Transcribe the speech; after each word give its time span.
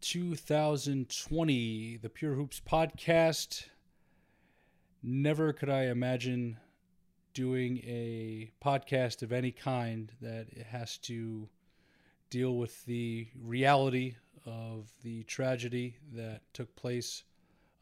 2020, 0.00 1.96
the 1.96 2.08
Pure 2.10 2.34
Hoops 2.34 2.60
podcast. 2.60 3.64
Never 5.02 5.52
could 5.52 5.70
I 5.70 5.84
imagine 5.84 6.58
doing 7.34 7.78
a 7.78 8.50
podcast 8.64 9.22
of 9.22 9.32
any 9.32 9.52
kind 9.52 10.12
that 10.20 10.46
has 10.70 10.98
to 10.98 11.48
deal 12.30 12.56
with 12.56 12.84
the 12.86 13.28
reality 13.42 14.16
of 14.44 14.92
the 15.02 15.22
tragedy 15.24 15.96
that 16.12 16.42
took 16.52 16.74
place 16.76 17.24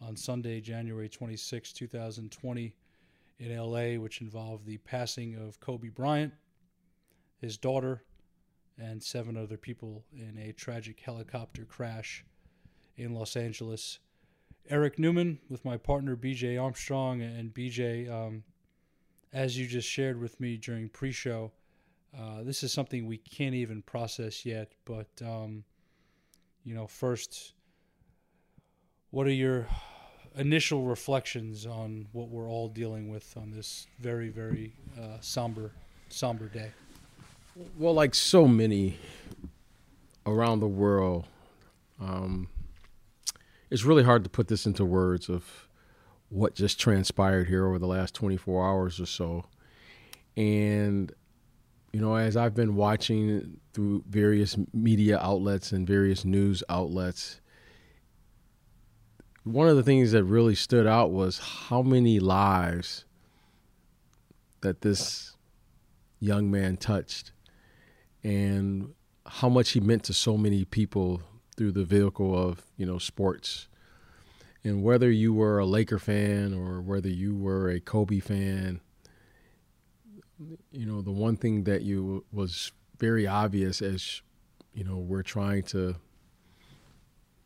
on 0.01 0.17
Sunday, 0.17 0.61
January 0.61 1.09
26, 1.09 1.73
2020, 1.73 2.75
in 3.39 3.57
LA, 3.57 4.01
which 4.01 4.21
involved 4.21 4.67
the 4.67 4.79
passing 4.79 5.37
of 5.37 5.61
Kobe 5.61 5.89
Bryant, 5.89 6.33
his 7.41 7.57
daughter, 7.57 8.03
and 8.79 9.03
seven 9.03 9.37
other 9.37 9.57
people 9.57 10.05
in 10.13 10.39
a 10.39 10.53
tragic 10.53 11.01
helicopter 11.01 11.65
crash 11.65 12.25
in 12.97 13.15
Los 13.15 13.37
Angeles. 13.37 13.99
Eric 14.71 14.99
Newman 14.99 15.39
with 15.49 15.65
my 15.65 15.77
partner 15.77 16.17
BJ 16.17 16.61
Armstrong 16.61 17.21
and 17.21 17.53
BJ. 17.53 18.11
Um, 18.11 18.45
as 19.33 19.59
you 19.59 19.67
just 19.67 19.89
shared 19.89 20.21
with 20.21 20.41
me 20.41 20.57
during 20.57 20.89
pre-show, 20.89 21.53
uh, 22.19 22.43
this 22.43 22.63
is 22.63 22.73
something 22.73 23.07
we 23.07 23.19
can't 23.19 23.55
even 23.55 23.83
process 23.83 24.47
yet. 24.47 24.73
But 24.85 25.09
um, 25.23 25.65
you 26.65 26.75
know, 26.75 26.87
first, 26.87 27.53
what 29.11 29.27
are 29.27 29.33
your 29.33 29.67
initial 30.37 30.83
reflections 30.83 31.67
on 31.67 32.07
what 32.13 32.29
we're 32.29 32.49
all 32.49 32.69
dealing 32.69 33.09
with 33.09 33.37
on 33.37 33.51
this 33.51 33.87
very, 34.01 34.31
very 34.31 34.73
uh, 34.99 35.19
somber, 35.21 35.73
somber 36.09 36.49
day? 36.49 36.71
Well, 37.79 37.95
like 37.95 38.17
so 38.17 38.49
many 38.49 38.99
around 40.27 40.59
the 40.59 40.67
world, 40.67 41.27
um, 42.01 42.49
it's 43.71 43.85
really 43.85 44.03
hard 44.03 44.25
to 44.25 44.31
put 44.31 44.49
this 44.49 44.67
into 44.67 44.85
words 44.85 45.29
of 45.29 45.69
what 46.31 46.57
just 46.57 46.81
transpired 46.81 47.47
here 47.47 47.65
over 47.65 47.79
the 47.79 47.87
last 47.87 48.13
24 48.13 48.67
hours 48.67 49.01
or 49.01 49.07
so. 49.07 49.45
And, 50.37 51.13
you 51.93 52.01
know, 52.01 52.17
as 52.17 52.37
I've 52.37 52.57
been 52.57 52.75
watching 52.75 53.61
through 53.73 54.03
various 54.09 54.57
media 54.73 55.21
outlets 55.21 55.71
and 55.71 55.87
various 55.87 56.25
news 56.25 56.65
outlets, 56.69 57.41
one 59.45 59.69
of 59.69 59.77
the 59.77 59.85
things 59.85 60.11
that 60.11 60.25
really 60.25 60.57
stood 60.57 60.89
out 60.89 61.13
was 61.13 61.39
how 61.39 61.83
many 61.83 62.19
lives 62.19 63.05
that 64.63 64.81
this 64.81 65.37
young 66.19 66.51
man 66.51 66.77
touched 66.77 67.31
and 68.25 68.93
how 69.27 69.49
much 69.49 69.71
he 69.71 69.81
meant 69.81 70.03
to 70.05 70.13
so 70.13 70.37
many 70.37 70.65
people 70.65 71.23
through 71.57 71.73
the 71.73 71.85
vehicle 71.85 72.37
of, 72.37 72.63
you 72.77 72.85
know, 72.85 72.99
sports. 72.99 73.69
And 74.65 74.83
whether 74.83 75.11
you 75.11 75.33
were 75.33 75.59
a 75.59 75.67
Laker 75.67 75.99
fan 75.99 76.55
or 76.55 76.81
whether 76.81 77.09
you 77.09 77.37
were 77.37 77.69
a 77.69 77.81
Kobe 77.81 78.19
fan, 78.19 78.81
you 80.73 80.87
know, 80.87 81.03
the 81.03 81.13
one 81.13 81.37
thing 81.37 81.65
that 81.65 81.83
you 81.83 82.25
was 82.33 82.73
very 82.99 83.27
obvious 83.27 83.83
as 83.83 84.23
you 84.75 84.83
know, 84.83 84.97
we're 84.97 85.23
trying 85.23 85.63
to 85.63 85.95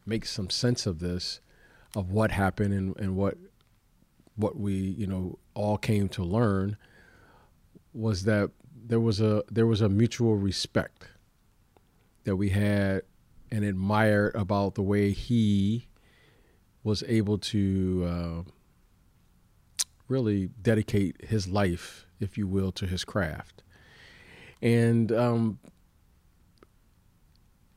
make 0.06 0.24
some 0.24 0.48
sense 0.48 0.86
of 0.86 0.98
this, 0.98 1.40
of 1.94 2.10
what 2.10 2.30
happened 2.30 2.72
and, 2.72 2.96
and 2.96 3.16
what 3.16 3.36
what 4.34 4.56
we, 4.56 4.72
you 4.72 5.06
know, 5.06 5.38
all 5.54 5.76
came 5.76 6.08
to 6.08 6.22
learn 6.22 6.76
was 7.92 8.22
that 8.22 8.50
there 8.88 9.00
was 9.00 9.20
a 9.20 9.44
there 9.50 9.66
was 9.66 9.80
a 9.80 9.88
mutual 9.88 10.36
respect 10.36 11.08
that 12.24 12.36
we 12.36 12.48
had 12.48 13.02
and 13.50 13.64
admired 13.64 14.34
about 14.34 14.74
the 14.74 14.82
way 14.82 15.12
he 15.12 15.86
was 16.82 17.02
able 17.06 17.38
to 17.38 18.04
uh, 18.06 18.50
really 20.08 20.48
dedicate 20.62 21.16
his 21.24 21.48
life, 21.48 22.06
if 22.20 22.36
you 22.36 22.46
will, 22.46 22.72
to 22.72 22.86
his 22.86 23.04
craft. 23.04 23.62
And 24.60 25.12
um, 25.12 25.58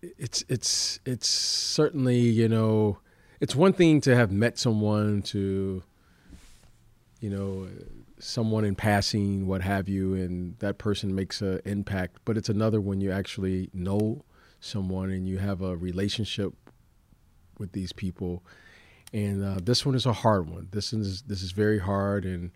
it's 0.01 0.43
it's 0.47 0.99
it's 1.05 1.27
certainly 1.27 2.19
you 2.19 2.47
know 2.47 2.99
it's 3.39 3.55
one 3.55 3.73
thing 3.73 4.01
to 4.01 4.15
have 4.15 4.31
met 4.31 4.57
someone 4.57 5.21
to 5.23 5.83
you 7.19 7.29
know 7.29 7.67
someone 8.21 8.63
in 8.63 8.75
passing 8.75 9.47
what 9.47 9.61
have 9.61 9.89
you 9.89 10.13
and 10.13 10.57
that 10.59 10.77
person 10.77 11.13
makes 11.13 11.41
an 11.41 11.59
impact 11.65 12.17
but 12.23 12.37
it's 12.37 12.49
another 12.49 12.79
when 12.79 13.01
you 13.01 13.11
actually 13.11 13.69
know 13.73 14.23
someone 14.59 15.09
and 15.09 15.27
you 15.27 15.37
have 15.37 15.61
a 15.61 15.75
relationship 15.75 16.53
with 17.57 17.71
these 17.71 17.91
people 17.91 18.43
and 19.13 19.43
uh, 19.43 19.59
this 19.61 19.85
one 19.85 19.95
is 19.95 20.05
a 20.05 20.13
hard 20.13 20.49
one. 20.49 20.67
This 20.71 20.93
is 20.93 21.23
this 21.23 21.41
is 21.41 21.51
very 21.51 21.79
hard, 21.79 22.25
and 22.25 22.51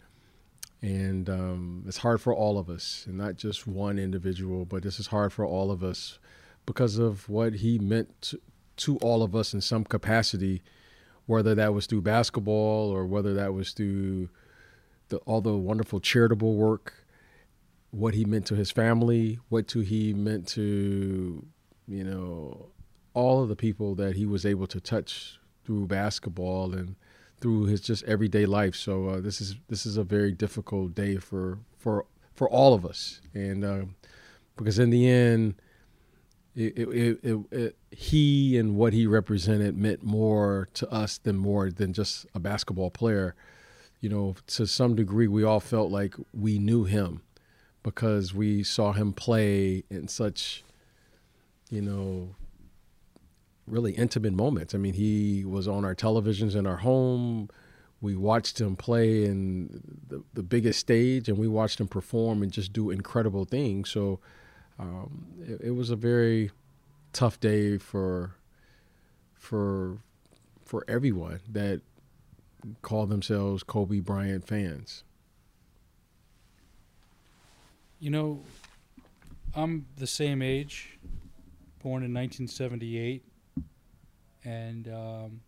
and 0.82 1.30
um, 1.30 1.84
it's 1.88 1.98
hard 1.98 2.22
for 2.22 2.34
all 2.34 2.58
of 2.58 2.70
us, 2.70 3.04
and 3.08 3.18
not 3.18 3.36
just 3.36 3.68
one 3.68 4.00
individual, 4.00 4.66
but 4.66 4.84
this 4.84 5.00
is 5.00 5.08
hard 5.08 5.34
for 5.34 5.46
all 5.46 5.72
of 5.72 5.84
us 5.84 6.20
because 6.66 6.98
of 6.98 7.28
what 7.30 7.56
he 7.56 7.78
meant 7.78 8.22
to, 8.22 8.40
to 8.78 8.98
all 8.98 9.22
of 9.22 9.36
us 9.36 9.54
in 9.54 9.62
some 9.62 9.84
capacity, 9.84 10.62
whether 11.26 11.54
that 11.56 11.74
was 11.74 11.86
through 11.86 12.02
basketball 12.02 12.90
or 12.90 13.06
whether 13.06 13.34
that 13.34 13.54
was 13.54 13.72
through 13.72 14.30
the, 15.10 15.18
all 15.18 15.42
the 15.42 15.56
wonderful 15.56 16.00
charitable 16.00 16.56
work, 16.56 16.94
what 17.92 18.14
he 18.14 18.26
meant 18.26 18.46
to 18.48 18.56
his 18.56 18.72
family, 18.72 19.40
what 19.50 19.68
to 19.70 19.82
he 19.82 20.14
meant 20.14 20.48
to, 20.50 21.46
you 21.88 22.04
know, 22.04 22.68
all 23.14 23.42
of 23.42 23.50
the 23.50 23.56
people 23.56 23.96
that 23.96 24.16
he 24.16 24.26
was 24.26 24.46
able 24.46 24.68
to 24.68 24.80
touch 24.80 25.40
through 25.64 25.88
basketball 25.88 26.74
and 26.74 26.96
through 27.40 27.66
his 27.66 27.82
just 27.82 28.04
everyday 28.06 28.46
life. 28.46 28.76
So 28.76 29.10
uh, 29.10 29.22
this 29.22 29.42
is 29.42 29.56
this 29.68 29.86
is 29.86 29.98
a 29.98 30.04
very 30.04 30.32
difficult 30.32 30.96
day 30.96 31.18
for 31.18 31.60
for 31.78 32.06
for 32.34 32.50
all 32.50 32.74
of 32.74 32.86
us, 32.86 33.22
and 33.34 33.64
uh, 33.64 33.86
because 34.58 34.80
in 34.80 34.90
the 34.90 35.10
end, 35.10 35.56
it, 36.56 36.78
it, 36.78 37.46
it, 37.52 37.76
he 37.92 38.58
and 38.58 38.76
what 38.76 38.94
he 38.94 39.08
represented 39.08 39.78
meant 39.78 40.04
more 40.04 40.70
to 40.74 40.90
us 40.92 41.18
than 41.18 41.38
more 41.38 41.70
than 41.70 41.94
just 41.94 42.26
a 42.34 42.40
basketball 42.40 42.90
player. 42.90 43.36
You 44.06 44.12
know, 44.12 44.36
to 44.46 44.68
some 44.68 44.94
degree, 44.94 45.28
we 45.28 45.44
all 45.44 45.60
felt 45.60 45.90
like 45.90 46.14
we 46.32 46.60
knew 46.60 46.84
him 46.84 47.24
because 47.82 48.36
we 48.36 48.62
saw 48.62 48.92
him 48.92 49.14
play 49.14 49.84
in 49.90 50.08
such, 50.08 50.64
you 51.72 51.82
know, 51.82 52.36
really 53.66 53.94
intimate 53.94 54.34
moments. 54.34 54.76
I 54.76 54.78
mean, 54.78 54.94
he 54.94 55.44
was 55.44 55.68
on 55.68 55.84
our 55.84 55.96
televisions 55.96 56.56
in 56.56 56.68
our 56.68 56.76
home. 56.76 57.50
We 58.00 58.16
watched 58.16 58.62
him 58.62 58.76
play 58.76 59.26
in 59.26 59.82
the, 60.08 60.24
the 60.36 60.44
biggest 60.44 60.78
stage, 60.80 61.28
and 61.28 61.40
we 61.40 61.48
watched 61.48 61.80
him 61.80 61.88
perform 61.88 62.44
and 62.44 62.52
just 62.52 62.74
do 62.74 62.92
incredible 62.92 63.46
things. 63.46 63.90
So 63.90 64.20
um, 64.78 65.26
it, 65.42 65.62
it, 65.70 65.72
was 65.72 65.90
a 65.90 65.96
very 65.96 66.52
tough 67.12 67.40
day 67.40 67.80
for 67.80 68.36
for 69.34 69.98
for 70.64 70.86
everyone 70.88 71.40
that 71.50 71.82
call 72.82 73.06
themselves 73.06 73.64
Kobe 73.64 74.00
Bryant 74.00 74.48
fans. 74.48 75.04
You 78.00 78.10
know, 78.10 78.44
I'm 79.56 79.86
the 79.98 80.08
same 80.08 80.42
age, 80.42 81.00
born 81.82 82.04
in 82.04 82.14
1978 82.14 83.24
and 84.46 84.88
um, 84.88 85.42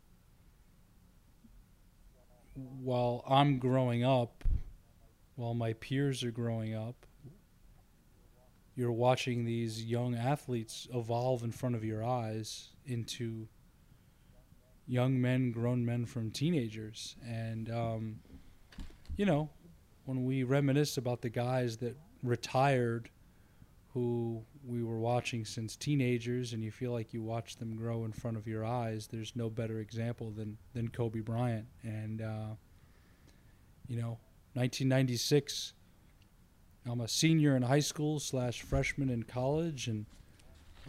while 2.56 3.24
I'm 3.30 3.60
growing 3.60 4.04
up, 4.04 4.44
while 5.36 5.54
my 5.54 5.74
peers 5.74 6.24
are 6.24 6.32
growing 6.32 6.74
up, 6.74 7.06
you're 8.76 8.92
watching 8.92 9.46
these 9.46 9.84
young 9.84 10.16
athletes 10.16 10.88
evolve 10.94 11.44
in 11.44 11.52
front 11.52 11.76
of 11.76 11.84
your 11.84 12.04
eyes 12.04 12.70
into 12.86 13.48
young 14.88 15.20
men, 15.20 15.52
grown 15.52 15.86
men 15.86 16.06
from 16.06 16.32
teenagers. 16.32 17.16
And, 17.28 17.70
um, 17.70 18.20
you 19.18 19.26
know, 19.26 19.50
when 20.06 20.26
we 20.26 20.44
reminisce 20.44 20.98
about 20.98 21.22
the 21.22 21.30
guys 21.30 21.78
that 21.78 21.98
retired 22.24 23.10
who 23.94 24.44
we 24.64 24.84
were 24.84 25.00
watching 25.00 25.44
since 25.44 25.76
teenagers, 25.76 26.54
and 26.54 26.64
you 26.64 26.72
feel 26.72 26.92
like 26.92 27.14
you 27.14 27.22
watch 27.24 27.56
them 27.58 27.76
grow 27.76 28.06
in 28.06 28.12
front 28.12 28.38
of 28.38 28.46
your 28.48 28.64
eyes. 28.64 29.08
There's 29.08 29.36
no 29.36 29.50
better 29.50 29.80
example 29.80 30.30
than 30.30 30.58
than 30.74 30.90
Kobe 30.90 31.22
Bryant, 31.22 31.66
and 31.82 32.22
uh, 32.22 32.54
you 33.88 33.98
know, 33.98 34.20
1996. 34.54 35.74
I'm 36.86 37.02
a 37.02 37.08
senior 37.08 37.56
in 37.56 37.64
high 37.64 37.80
school 37.80 38.20
slash 38.20 38.62
freshman 38.62 39.10
in 39.10 39.24
college, 39.24 39.88
and 39.88 40.06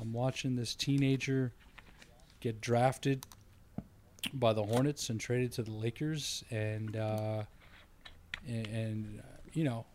I'm 0.00 0.12
watching 0.12 0.54
this 0.54 0.74
teenager 0.74 1.54
get 2.40 2.60
drafted 2.60 3.26
by 4.32 4.52
the 4.52 4.62
Hornets 4.62 5.10
and 5.10 5.20
traded 5.20 5.52
to 5.52 5.62
the 5.62 5.72
Lakers, 5.72 6.44
and 6.50 6.96
uh, 6.96 7.42
and, 8.46 8.66
and 8.66 9.22
you 9.52 9.64
know, 9.64 9.86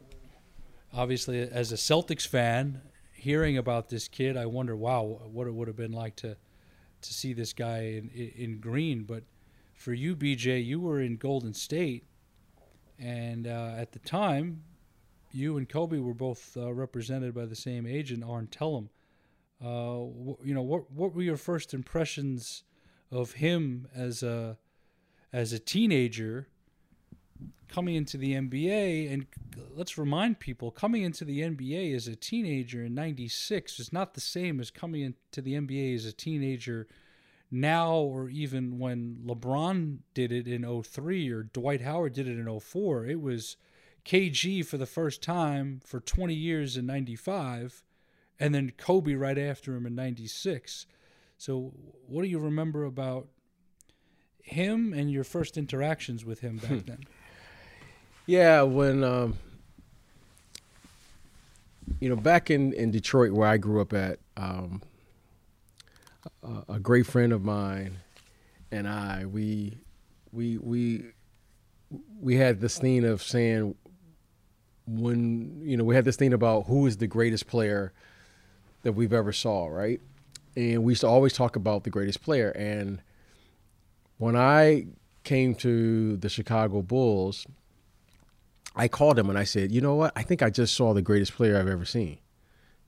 obviously 0.94 1.42
as 1.42 1.72
a 1.72 1.76
Celtics 1.76 2.28
fan, 2.28 2.82
hearing 3.14 3.58
about 3.58 3.90
this 3.90 4.08
kid, 4.08 4.38
I 4.38 4.46
wonder, 4.46 4.76
wow, 4.76 5.22
what 5.32 5.48
it 5.48 5.54
would 5.54 5.68
have 5.68 5.78
been 5.78 5.92
like 5.92 6.16
to 6.18 6.36
to 7.02 7.14
see 7.14 7.34
this 7.34 7.54
guy 7.54 7.80
in, 7.80 8.10
in 8.10 8.60
green. 8.60 9.04
But 9.04 9.24
for 9.76 9.94
you, 9.94 10.16
BJ, 10.16 10.66
you 10.66 10.80
were 10.80 11.02
in 11.02 11.18
Golden 11.18 11.54
State, 11.54 12.06
and 12.98 13.48
uh, 13.48 13.74
at 13.78 13.92
the 13.92 14.00
time, 14.00 14.64
you 15.32 15.58
and 15.58 15.68
Kobe 15.68 15.98
were 15.98 16.14
both 16.14 16.56
uh, 16.56 16.74
represented 16.74 17.34
by 17.34 17.46
the 17.46 17.56
same 17.56 17.86
agent, 17.86 18.24
Arn 18.24 18.48
Tellem. 18.48 18.90
Uh, 19.64 20.06
you 20.44 20.54
know, 20.54 20.62
what 20.62 20.90
what 20.92 21.14
were 21.14 21.22
your 21.22 21.38
first 21.38 21.74
impressions 21.74 22.64
of 23.14 23.34
him 23.34 23.88
as 23.96 24.24
a 24.24 24.58
as 25.32 25.52
a 25.54 25.60
teenager 25.60 26.48
coming 27.68 27.96
into 27.96 28.18
the 28.18 28.34
NBA? 28.34 29.12
And 29.12 29.26
let's 29.76 29.98
remind 29.98 30.40
people, 30.40 30.72
coming 30.72 31.04
into 31.04 31.26
the 31.26 31.42
NBA 31.42 31.96
as 31.96 32.08
a 32.08 32.16
teenager 32.16 32.84
in 32.84 32.94
'96 32.96 33.80
is 33.80 33.94
not 33.94 34.14
the 34.14 34.22
same 34.22 34.60
as 34.60 34.72
coming 34.72 35.02
into 35.02 35.42
the 35.42 35.54
NBA 35.54 35.96
as 35.96 36.06
a 36.06 36.14
teenager 36.14 36.88
now, 37.52 37.94
or 37.94 38.30
even 38.30 38.80
when 38.80 39.22
LeBron 39.26 40.00
did 40.16 40.32
it 40.32 40.48
in 40.48 40.84
03 40.84 41.30
or 41.30 41.44
Dwight 41.44 41.82
Howard 41.82 42.14
did 42.14 42.28
it 42.28 42.40
in 42.40 42.60
04. 42.60 43.06
It 43.06 43.22
was 43.22 43.58
KG 44.06 44.66
for 44.66 44.78
the 44.78 44.88
first 44.88 45.22
time 45.22 45.80
for 45.86 46.00
20 46.00 46.34
years 46.34 46.76
in 46.78 46.88
95 46.88 47.84
and 48.40 48.54
then 48.54 48.74
Kobe 48.78 49.14
right 49.14 49.38
after 49.38 49.76
him 49.76 49.86
in 49.86 49.96
96. 49.96 50.86
So, 51.46 51.74
what 52.08 52.22
do 52.22 52.30
you 52.30 52.40
remember 52.40 52.86
about 52.86 53.28
him 54.42 54.94
and 54.94 55.12
your 55.12 55.26
first 55.26 55.58
interactions 55.58 56.24
with 56.24 56.40
him 56.40 56.56
back 56.56 56.86
then? 56.86 57.00
Yeah, 58.26 58.62
when 58.62 59.04
um, 59.04 59.38
you 62.00 62.08
know, 62.08 62.16
back 62.16 62.50
in 62.50 62.72
in 62.72 62.92
Detroit 62.92 63.34
where 63.34 63.46
I 63.46 63.58
grew 63.58 63.82
up 63.82 63.92
at, 63.92 64.20
um, 64.38 64.84
a, 66.42 66.76
a 66.76 66.80
great 66.80 67.06
friend 67.06 67.34
of 67.34 67.44
mine 67.44 67.98
and 68.72 68.88
I, 68.88 69.26
we 69.26 69.80
we 70.32 70.58
we 70.60 71.08
we 72.22 72.38
had 72.38 72.62
this 72.62 72.78
thing 72.78 73.04
of 73.04 73.22
saying 73.22 73.76
when 74.88 75.60
you 75.62 75.76
know 75.76 75.84
we 75.84 75.94
had 75.94 76.06
this 76.06 76.16
thing 76.16 76.32
about 76.32 76.68
who 76.68 76.88
is 76.88 76.96
the 76.96 77.08
greatest 77.08 77.48
player 77.48 77.92
that 78.84 78.94
we've 78.94 79.12
ever 79.12 79.34
saw, 79.34 79.68
right? 79.68 80.00
And 80.56 80.84
we 80.84 80.92
used 80.92 81.02
to 81.02 81.08
always 81.08 81.34
talk 81.34 81.56
about 81.56 81.84
the 81.84 81.90
greatest 81.90 82.22
player. 82.22 82.50
And 82.52 83.02
when 84.18 84.36
I 84.36 84.88
came 85.24 85.56
to 85.56 86.18
the 86.18 86.30
Chicago 86.30 86.82
Bulls, 86.82 87.46
I 88.76 88.88
called 88.88 89.18
him 89.18 89.30
and 89.30 89.38
I 89.38 89.44
said, 89.44 89.72
"You 89.72 89.82
know 89.82 89.96
what? 89.96 90.14
I 90.16 90.24
think 90.24 90.42
I 90.42 90.50
just 90.50 90.76
saw 90.76 90.94
the 90.94 91.02
greatest 91.02 91.34
player 91.34 91.58
I've 91.58 91.68
ever 91.68 91.86
seen." 91.86 92.20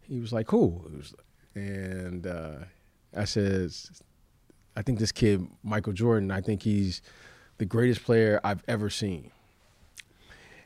He 0.01 0.19
was 0.19 0.33
like, 0.33 0.49
"Who?" 0.51 0.81
And 1.53 2.25
uh, 2.25 2.55
I 3.15 3.25
said, 3.25 3.71
"I 4.75 4.81
think 4.81 4.99
this 4.99 5.11
kid, 5.11 5.47
Michael 5.63 5.93
Jordan. 5.93 6.31
I 6.31 6.41
think 6.41 6.63
he's 6.63 7.01
the 7.57 7.65
greatest 7.65 8.03
player 8.03 8.39
I've 8.43 8.63
ever 8.67 8.89
seen." 8.89 9.31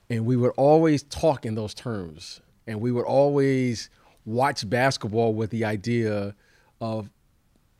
And 0.09 0.25
we 0.25 0.35
would 0.35 0.53
always 0.57 1.03
talk 1.03 1.45
in 1.45 1.55
those 1.55 1.73
terms, 1.73 2.41
and 2.65 2.81
we 2.81 2.91
would 2.91 3.05
always 3.05 3.89
watch 4.25 4.67
basketball 4.69 5.33
with 5.33 5.51
the 5.51 5.65
idea 5.65 6.35
of, 6.81 7.09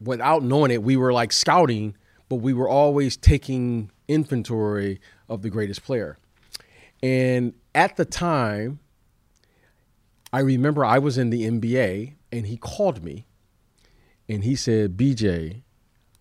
without 0.02 0.44
knowing 0.44 0.72
it, 0.72 0.84
we 0.84 0.98
were 0.98 1.14
like 1.14 1.32
scouting, 1.32 1.96
but 2.28 2.38
we 2.38 2.54
were 2.54 2.70
always 2.70 3.18
taking 3.18 3.92
inventory 4.08 5.00
of 5.28 5.42
the 5.42 5.50
greatest 5.50 5.84
player. 5.84 6.18
And 7.02 7.54
at 7.74 7.96
the 7.96 8.06
time, 8.06 8.80
I 10.32 10.40
remember 10.40 10.86
I 10.86 11.00
was 11.00 11.18
in 11.18 11.30
the 11.30 11.50
NBA 11.50 12.16
and 12.32 12.48
he 12.48 12.58
called 12.58 13.04
me 13.04 13.26
and 14.28 14.44
he 14.44 14.56
said, 14.56 14.96
BJ, 14.98 15.64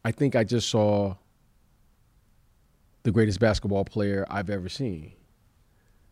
I 0.05 0.13
think 0.13 0.35
I 0.35 0.45
just 0.45 0.69
saw 0.69 1.17
the 3.03 3.13
greatest 3.13 3.41
basketball 3.41 3.85
player 3.85 4.27
I've 4.31 4.51
ever 4.51 4.69
seen. 4.69 5.13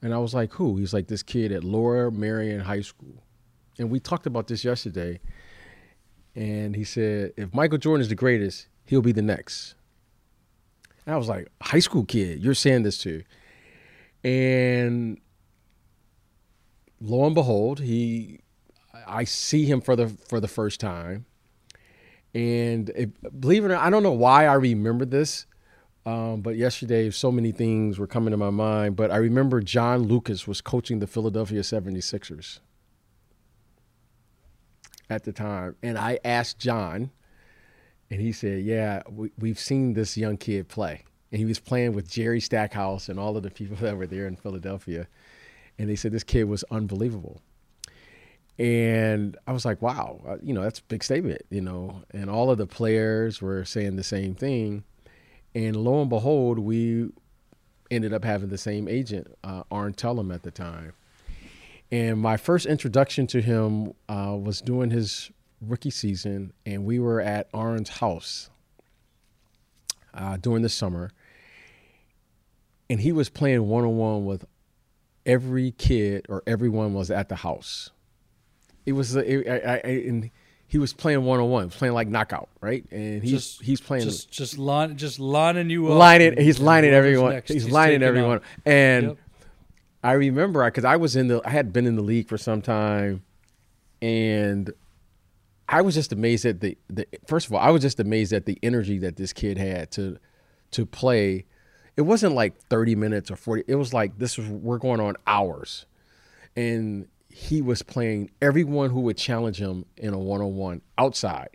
And 0.03 0.13
I 0.13 0.19
was 0.19 0.35
like, 0.35 0.53
who? 0.53 0.77
He's 0.77 0.93
like, 0.93 1.09
this 1.09 1.23
kid 1.23 1.53
at 1.53 1.65
Lower 1.65 2.11
Merion 2.11 2.61
High 2.61 2.83
School. 2.83 3.23
And 3.79 3.91
we 3.91 3.99
talked 3.99 4.27
about 4.27 4.47
this 4.47 4.65
yesterday. 4.65 5.21
And 6.37 6.77
he 6.77 6.85
said, 6.85 7.33
if 7.39 7.55
Michael 7.55 7.79
Jordan 7.79 8.03
is 8.03 8.11
the 8.11 8.15
greatest, 8.15 8.69
he'll 8.85 9.01
be 9.01 9.13
the 9.13 9.23
next. 9.23 9.75
And 11.07 11.15
I 11.15 11.19
was 11.19 11.29
like, 11.29 11.49
high 11.63 11.79
school 11.79 12.05
kid, 12.05 12.43
you're 12.43 12.55
saying 12.55 12.83
this 12.83 12.99
to. 12.99 13.23
And 14.23 15.19
lo 17.01 17.25
and 17.25 17.35
behold, 17.35 17.81
he 17.81 18.41
I 19.07 19.25
see 19.25 19.65
him 19.65 19.81
for 19.81 19.97
the 19.97 20.09
for 20.09 20.39
the 20.39 20.49
first 20.49 20.79
time. 20.79 21.25
And 22.35 22.91
it, 22.91 23.41
believe 23.41 23.65
it 23.65 23.69
or 23.69 23.71
not, 23.71 23.83
I 23.83 23.89
don't 23.89 24.03
know 24.03 24.13
why 24.13 24.45
I 24.47 24.55
remember 24.55 25.07
this, 25.07 25.47
um, 26.05 26.43
but 26.43 26.57
yesterday 26.57 27.11
so 27.11 27.33
many 27.33 27.51
things 27.51 27.99
were 27.99 28.07
coming 28.07 28.33
to 28.33 28.37
my 28.37 28.51
mind. 28.51 28.97
But 28.97 29.11
I 29.11 29.17
remember 29.17 29.63
John 29.63 30.03
Lucas 30.03 30.47
was 30.47 30.61
coaching 30.61 30.99
the 30.99 31.07
Philadelphia 31.07 31.61
76ers 31.63 32.59
at 35.11 35.25
the 35.25 35.33
time. 35.33 35.77
And 35.83 35.99
I 35.99 36.19
asked 36.25 36.59
John, 36.59 37.11
and 38.11 38.21
he 38.21 38.33
said, 38.33 38.63
Yeah, 38.65 39.03
we, 39.09 39.31
we've 39.39 39.59
seen 39.59 39.95
this 39.95 40.17
young 40.17 40.37
kid 40.37 40.69
play. 40.69 41.05
And 41.33 41.39
he 41.39 41.45
was 41.45 41.59
playing 41.59 41.93
with 41.93 42.09
Jerry 42.09 42.41
Stackhouse 42.41 43.09
and 43.09 43.19
all 43.19 43.37
of 43.37 43.43
the 43.43 43.51
people 43.51 43.77
that 43.81 43.97
were 43.97 44.07
there 44.07 44.27
in 44.27 44.37
Philadelphia. 44.37 45.07
And 45.79 45.89
they 45.91 45.97
said 45.97 46.13
this 46.13 46.25
kid 46.25 46.45
was 46.45 46.65
unbelievable. 46.71 47.41
And 48.59 49.37
I 49.47 49.53
was 49.53 49.67
like, 49.67 49.83
wow, 49.83 50.23
uh, 50.27 50.37
you 50.43 50.55
know, 50.55 50.63
that's 50.63 50.79
a 50.79 50.85
big 50.85 51.05
statement, 51.05 51.43
you 51.51 51.61
know. 51.61 52.03
And 52.13 52.31
all 52.31 52.51
of 52.51 52.57
the 52.57 52.67
players 52.67 53.43
were 53.43 53.67
saying 53.67 53.97
the 53.97 54.05
same 54.05 54.35
thing. 54.35 54.85
And 55.55 55.77
lo 55.77 56.01
and 56.01 56.09
behold, 56.09 56.59
we 56.59 57.11
ended 57.91 58.15
up 58.15 58.25
having 58.25 58.49
the 58.49 58.59
same 58.59 58.89
agent, 58.89 59.27
uh, 59.45 59.65
Arn 59.71 59.93
Tellem, 59.93 60.31
at 60.33 60.43
the 60.43 60.51
time. 60.51 60.95
And 61.93 62.21
my 62.21 62.37
first 62.37 62.67
introduction 62.67 63.27
to 63.29 63.41
him 63.41 63.93
uh, 64.09 64.37
was 64.41 64.61
during 64.61 64.91
his 64.91 65.31
rookie 65.61 65.91
season, 65.91 66.53
and 66.65 66.85
we 66.85 66.99
were 66.99 67.21
at 67.21 67.49
Arn's 67.55 67.89
house 67.89 68.51
uh, 70.13 70.37
during 70.37 70.63
the 70.63 70.69
summer. 70.69 71.11
And 72.91 73.01
he 73.01 73.13
was 73.13 73.29
playing 73.29 73.67
one 73.67 73.85
on 73.85 73.97
one 73.97 74.25
with 74.25 74.45
every 75.25 75.73
kid, 75.73 76.27
or 76.29 76.43
everyone 76.47 76.95
was 76.95 77.11
at 77.11 77.29
the 77.29 77.37
house. 77.37 77.91
It 78.85 78.93
was, 78.93 79.17
it, 79.17 79.49
I, 79.49 79.75
I, 79.75 79.89
and 79.89 80.31
he 80.69 80.79
was 80.79 80.93
playing 80.93 81.25
one 81.25 81.41
on 81.41 81.49
one, 81.51 81.71
playing 81.71 81.95
like 81.95 82.07
knockout, 82.09 82.49
right? 82.61 82.85
And 82.93 83.23
he's 83.23 83.33
Just- 83.33 83.63
he's 83.63 83.81
playing 83.81 84.05
Just 84.05 84.31
just 84.31 84.59
line, 84.59 84.97
just 84.97 85.19
lining 85.19 85.71
you 85.71 85.89
up. 85.91 85.99
lining. 85.99 86.37
He's 86.37 86.61
lining 86.61 86.93
everyone. 86.93 87.33
next, 87.33 87.53
He's, 87.53 87.69
lining 87.69 88.03
everyone. 88.03 88.41
And 88.65 89.07
Yep. 89.09 89.19
I 90.07 90.13
remember 90.13 90.65
because 90.65 90.85
I 90.85 90.95
was 90.95 91.17
in 91.17 91.27
the, 91.27 91.41
I 91.45 91.51
had 91.51 91.73
been 91.73 91.85
in 91.85 91.97
the 91.97 92.03
league 92.03 92.29
for 92.29 92.39
some 92.39 92.63
time, 92.63 93.25
and 94.01 94.73
I 95.69 95.83
was 95.83 95.97
just 95.97 96.13
amazed 96.13 96.47
at 96.47 96.61
the, 96.61 96.79
the. 96.87 97.09
First 97.27 97.49
of 97.49 97.55
all, 97.55 97.59
I 97.59 97.71
was 97.71 97.83
just 97.83 97.99
amazed 97.99 98.33
at 98.33 98.47
the 98.47 98.57
energy 98.63 98.99
that 98.99 99.17
this 99.17 99.33
kid 99.33 99.59
had 99.59 99.91
to, 99.93 100.19
to 100.71 100.87
play. 100.87 101.45
It 101.97 102.03
wasn't 102.03 102.37
like 102.37 102.57
thirty 102.69 102.95
minutes 102.95 103.33
or 103.33 103.37
forty. 103.37 103.65
It 103.67 103.75
was 103.75 103.93
like 103.93 104.17
this 104.17 104.39
was 104.39 104.47
we're 104.47 104.79
going 104.79 105.01
on 105.01 105.17
hours, 105.27 105.87
and 106.55 107.09
he 107.29 107.61
was 107.61 107.83
playing 107.83 108.31
everyone 108.41 108.91
who 108.91 109.01
would 109.01 109.17
challenge 109.17 109.59
him 109.59 109.87
in 109.97 110.15
a 110.15 110.19
one 110.19 110.41
on 110.41 110.55
one 110.55 110.83
outside, 110.99 111.51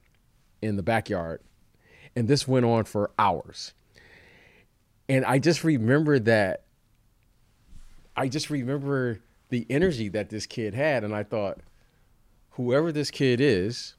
in 0.61 0.75
the 0.75 0.83
backyard, 0.83 1.39
and 2.17 2.27
this 2.27 2.49
went 2.49 2.65
on 2.65 2.83
for 2.83 3.11
hours. 3.17 3.73
And 5.07 5.23
I 5.23 5.39
just 5.39 5.63
remember 5.63 6.19
that 6.19 6.65
I 8.15 8.27
just 8.27 8.49
remember 8.49 9.21
the 9.49 9.65
energy 9.69 10.09
that 10.09 10.29
this 10.29 10.45
kid 10.45 10.73
had, 10.73 11.03
and 11.03 11.15
I 11.15 11.23
thought, 11.23 11.59
whoever 12.51 12.91
this 12.91 13.11
kid 13.11 13.39
is, 13.41 13.95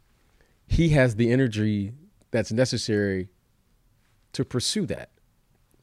he 0.66 0.90
has 0.90 1.16
the 1.16 1.30
energy 1.30 1.92
that's 2.30 2.52
necessary 2.52 3.28
to 4.32 4.44
pursue 4.44 4.86
that, 4.86 5.10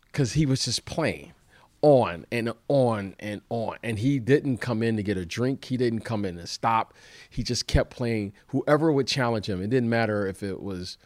because 0.06 0.34
he 0.34 0.46
was 0.46 0.66
just 0.66 0.86
playing 0.86 1.34
on 1.82 2.26
and 2.32 2.52
on 2.68 3.16
and 3.20 3.42
on. 3.50 3.78
And 3.84 4.00
he 4.00 4.20
didn't 4.20 4.58
come 4.58 4.84
in 4.84 4.98
to 4.98 5.04
get 5.04 5.18
a 5.18 5.26
drink. 5.26 5.66
He 5.66 5.78
didn't 5.78 6.02
come 6.02 6.26
in 6.26 6.36
to 6.38 6.48
stop. 6.48 6.94
He 7.30 7.44
just 7.44 7.68
kept 7.68 7.92
playing 7.92 8.34
whoever 8.48 8.92
would 8.92 9.08
challenge 9.08 9.48
him. 9.48 9.62
It 9.62 9.70
didn't 9.70 9.90
matter 9.90 10.28
if 10.28 10.44
it 10.44 10.62
was 10.62 10.98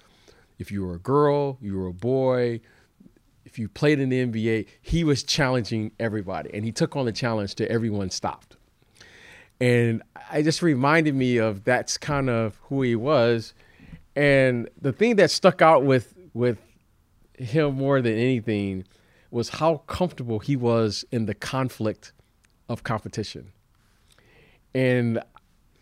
if 0.58 0.72
you 0.72 0.86
were 0.86 0.96
a 0.96 1.00
girl, 1.00 1.58
you 1.62 1.78
were 1.78 1.88
a 1.88 1.94
boy, 1.94 2.62
if 3.54 3.60
you 3.60 3.70
played 3.70 4.00
in 4.00 4.10
the 4.10 4.26
NBA, 4.26 4.66
he 4.82 5.04
was 5.04 5.22
challenging 5.22 5.92
everybody. 6.00 6.50
And 6.56 6.66
he 6.66 6.72
took 6.72 6.96
on 6.96 7.06
the 7.06 7.12
challenge 7.12 7.54
to 7.56 7.72
everyone 7.72 8.10
stopped. 8.10 8.58
And 9.62 10.02
I 10.32 10.42
just 10.42 10.64
reminded 10.64 11.14
me 11.14 11.38
of 11.38 11.64
that's 11.64 11.96
kind 12.00 12.32
of 12.32 12.60
who 12.64 12.82
he 12.82 12.96
was. 12.96 13.54
And 14.16 14.68
the 14.82 14.92
thing 14.92 15.18
that 15.18 15.30
stuck 15.30 15.62
out 15.62 15.84
with 15.84 16.16
with 16.34 16.58
him 17.38 17.76
more 17.76 18.02
than 18.02 18.14
anything 18.14 18.86
was 19.30 19.50
how 19.50 19.84
comfortable 19.86 20.40
he 20.40 20.56
was 20.56 21.06
in 21.12 21.28
the 21.28 21.36
conflict 21.36 22.12
of 22.68 22.82
competition. 22.82 23.52
And 24.74 25.22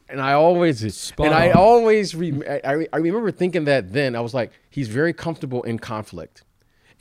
and 0.09 0.19
I 0.19 0.33
always 0.33 0.93
Spot 0.93 1.25
and 1.25 1.33
I 1.33 1.51
always 1.51 2.15
re, 2.15 2.33
I, 2.45 2.85
I 2.91 2.97
remember 2.97 3.31
thinking 3.31 3.63
that 3.63 3.93
then 3.93 4.13
I 4.17 4.19
was 4.19 4.33
like 4.33 4.51
he's 4.69 4.89
very 4.89 5.13
comfortable 5.13 5.63
in 5.63 5.79
conflict 5.79 6.43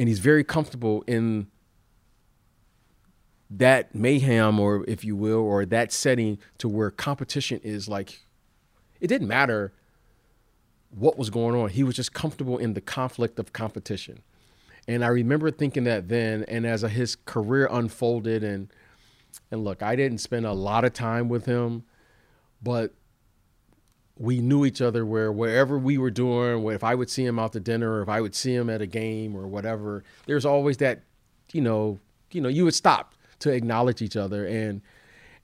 and 0.00 0.08
he's 0.08 0.18
very 0.18 0.42
comfortable 0.42 1.04
in 1.06 1.46
that 3.50 3.94
mayhem 3.94 4.58
or 4.58 4.82
if 4.88 5.04
you 5.04 5.14
will 5.14 5.40
or 5.40 5.66
that 5.66 5.92
setting 5.92 6.38
to 6.56 6.68
where 6.68 6.90
competition 6.90 7.60
is 7.62 7.86
like 7.86 8.20
it 8.98 9.08
didn't 9.08 9.28
matter 9.28 9.74
what 10.88 11.18
was 11.18 11.28
going 11.28 11.54
on. 11.54 11.68
He 11.68 11.84
was 11.84 11.94
just 11.94 12.14
comfortable 12.14 12.56
in 12.56 12.72
the 12.72 12.80
conflict 12.80 13.38
of 13.38 13.52
competition. 13.52 14.22
And 14.88 15.04
i 15.04 15.08
remember 15.08 15.50
thinking 15.50 15.84
that 15.84 16.08
then 16.08 16.44
and 16.48 16.66
as 16.66 16.80
his 16.80 17.14
career 17.14 17.68
unfolded 17.70 18.42
and 18.42 18.68
and 19.50 19.62
look 19.62 19.82
i 19.82 19.94
didn't 19.94 20.18
spend 20.18 20.46
a 20.46 20.52
lot 20.52 20.84
of 20.86 20.94
time 20.94 21.28
with 21.28 21.44
him 21.44 21.84
but 22.62 22.94
we 24.20 24.38
knew 24.40 24.66
each 24.66 24.82
other 24.82 25.04
where 25.04 25.32
wherever 25.32 25.78
we 25.78 25.96
were 25.96 26.10
doing 26.10 26.64
if 26.66 26.84
i 26.84 26.94
would 26.94 27.08
see 27.08 27.24
him 27.24 27.38
out 27.38 27.52
to 27.52 27.60
dinner 27.60 27.94
or 27.94 28.02
if 28.02 28.08
i 28.08 28.20
would 28.20 28.34
see 28.34 28.54
him 28.54 28.68
at 28.68 28.82
a 28.82 28.86
game 28.86 29.34
or 29.34 29.48
whatever 29.48 30.04
there's 30.26 30.44
always 30.44 30.76
that 30.76 31.00
you 31.52 31.60
know 31.60 31.98
you 32.30 32.40
know 32.40 32.48
you 32.48 32.64
would 32.64 32.74
stop 32.74 33.14
to 33.40 33.50
acknowledge 33.50 34.00
each 34.00 34.16
other. 34.16 34.46
And 34.46 34.82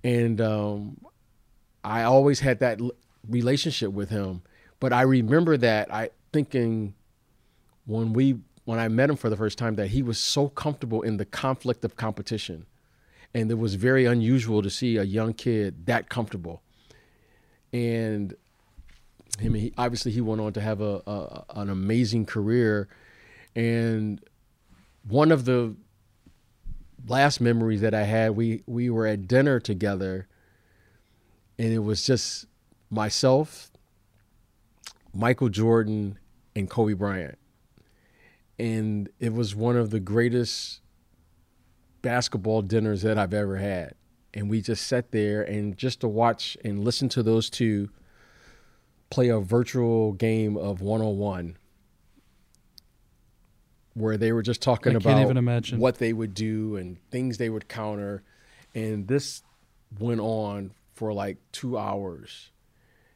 and 0.05 0.41
um, 0.41 0.99
i 1.83 2.03
always 2.03 2.41
had 2.41 2.61
that 2.61 2.81
relationship 3.29 3.93
with 3.93 4.11
him. 4.11 4.43
But 4.79 4.93
i 4.93 5.03
remember 5.03 5.57
that 5.57 5.93
i 5.93 6.11
thinking 6.33 6.95
when 7.87 8.13
we 8.13 8.39
when 8.65 8.79
i 8.79 8.89
met 8.89 9.11
him 9.11 9.17
for 9.17 9.31
the 9.31 9.37
first 9.37 9.59
time 9.59 9.75
that 9.77 9.89
he 9.89 10.03
was 10.03 10.19
so 10.19 10.49
comfortable 10.49 11.03
in 11.03 11.17
the 11.17 11.25
conflict 11.25 11.85
of 11.85 11.97
competition. 11.97 12.67
And 13.35 13.51
it 13.51 13.59
was 13.59 13.75
very 13.75 14.07
unusual 14.07 14.63
to 14.63 14.71
see 14.71 14.97
a 14.97 15.03
young 15.03 15.35
kid 15.35 15.87
that 15.87 16.09
comfortable. 16.09 16.63
And 17.73 18.35
him 19.39 19.55
he, 19.55 19.73
obviously 19.77 20.13
he 20.13 20.21
went 20.21 20.41
on 20.41 20.53
to 20.55 20.61
have 20.61 20.81
a, 20.81 21.03
a 21.07 21.45
an 21.57 21.71
amazing 21.71 22.27
career. 22.27 22.89
And 23.55 24.21
one 25.07 25.33
of 25.33 25.45
the 25.45 25.75
last 27.07 27.41
memories 27.41 27.81
that 27.83 27.95
I 27.95 28.03
had 28.03 28.33
we 28.33 28.63
we 28.67 28.91
were 28.91 29.07
at 29.07 29.29
dinner 29.29 29.61
together. 29.61 30.29
And 31.59 31.73
it 31.73 31.79
was 31.79 32.05
just 32.05 32.47
myself 32.91 33.71
Michael 35.15 35.49
Jordan 35.49 36.19
and 36.55 36.69
Kobe 36.69 36.93
Bryant. 36.93 37.39
And 38.59 39.09
it 39.21 39.33
was 39.33 39.55
one 39.55 39.77
of 39.77 39.91
the 39.91 40.01
greatest 40.01 40.81
basketball 42.03 42.63
dinners 42.63 43.03
that 43.03 43.19
I've 43.19 43.35
ever 43.35 43.57
had. 43.57 43.95
And 44.33 44.51
we 44.51 44.61
just 44.61 44.87
sat 44.87 45.13
there 45.13 45.43
and 45.43 45.77
just 45.77 46.01
to 46.01 46.09
watch 46.09 46.57
and 46.65 46.85
listen 46.85 47.09
to 47.11 47.23
those 47.23 47.49
two 47.49 47.89
play 49.11 49.29
a 49.29 49.41
virtual 49.41 50.13
game 50.13 50.57
of 50.57 50.81
one-on-one 50.81 51.57
where 53.95 54.17
they 54.19 54.31
were 54.31 54.43
just 54.43 54.61
talking 54.61 54.91
I 54.91 54.95
can't 54.95 55.07
about 55.07 55.23
even 55.23 55.37
imagine. 55.39 55.79
what 55.79 55.99
they 55.99 56.13
would 56.13 56.35
do 56.35 56.77
and 56.77 56.99
things 57.11 57.39
they 57.39 57.49
would 57.49 57.67
counter. 57.67 58.23
And 58.75 59.09
this 59.09 59.43
went 59.99 60.21
on 60.21 60.73
for 60.93 61.15
like 61.15 61.39
two 61.51 61.79
hours. 61.79 62.51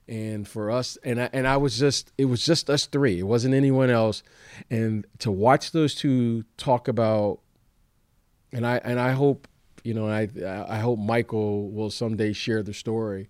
And 0.08 0.48
for 0.48 0.70
us 0.70 0.96
and 1.04 1.20
I, 1.20 1.30
and 1.32 1.46
I 1.46 1.58
was 1.58 1.78
just 1.78 2.12
it 2.18 2.24
was 2.24 2.44
just 2.44 2.70
us 2.70 2.86
three. 2.86 3.20
It 3.20 3.24
wasn't 3.24 3.54
anyone 3.54 3.90
else. 3.90 4.22
And 4.70 5.06
to 5.18 5.30
watch 5.30 5.72
those 5.72 5.94
two 5.94 6.44
talk 6.56 6.88
about 6.88 7.40
and 8.52 8.66
I 8.66 8.80
and 8.82 8.98
I 8.98 9.12
hope 9.12 9.46
you 9.84 9.94
know 9.94 10.08
I 10.08 10.28
I 10.68 10.78
hope 10.78 10.98
Michael 10.98 11.70
will 11.70 11.90
someday 11.90 12.32
share 12.32 12.62
the 12.62 12.74
story 12.74 13.28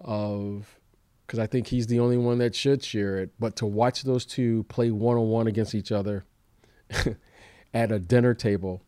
of 0.00 0.78
because 1.26 1.38
I 1.38 1.46
think 1.46 1.68
he's 1.68 1.86
the 1.86 2.00
only 2.00 2.16
one 2.16 2.38
that 2.38 2.54
should 2.54 2.82
share 2.82 3.18
it 3.18 3.30
but 3.38 3.56
to 3.56 3.66
watch 3.66 4.02
those 4.02 4.24
two 4.24 4.64
play 4.64 4.90
one 4.90 5.16
on 5.16 5.28
one 5.28 5.46
against 5.46 5.74
each 5.74 5.92
other 5.92 6.24
at 7.74 7.92
a 7.92 7.98
dinner 7.98 8.34
table 8.34 8.82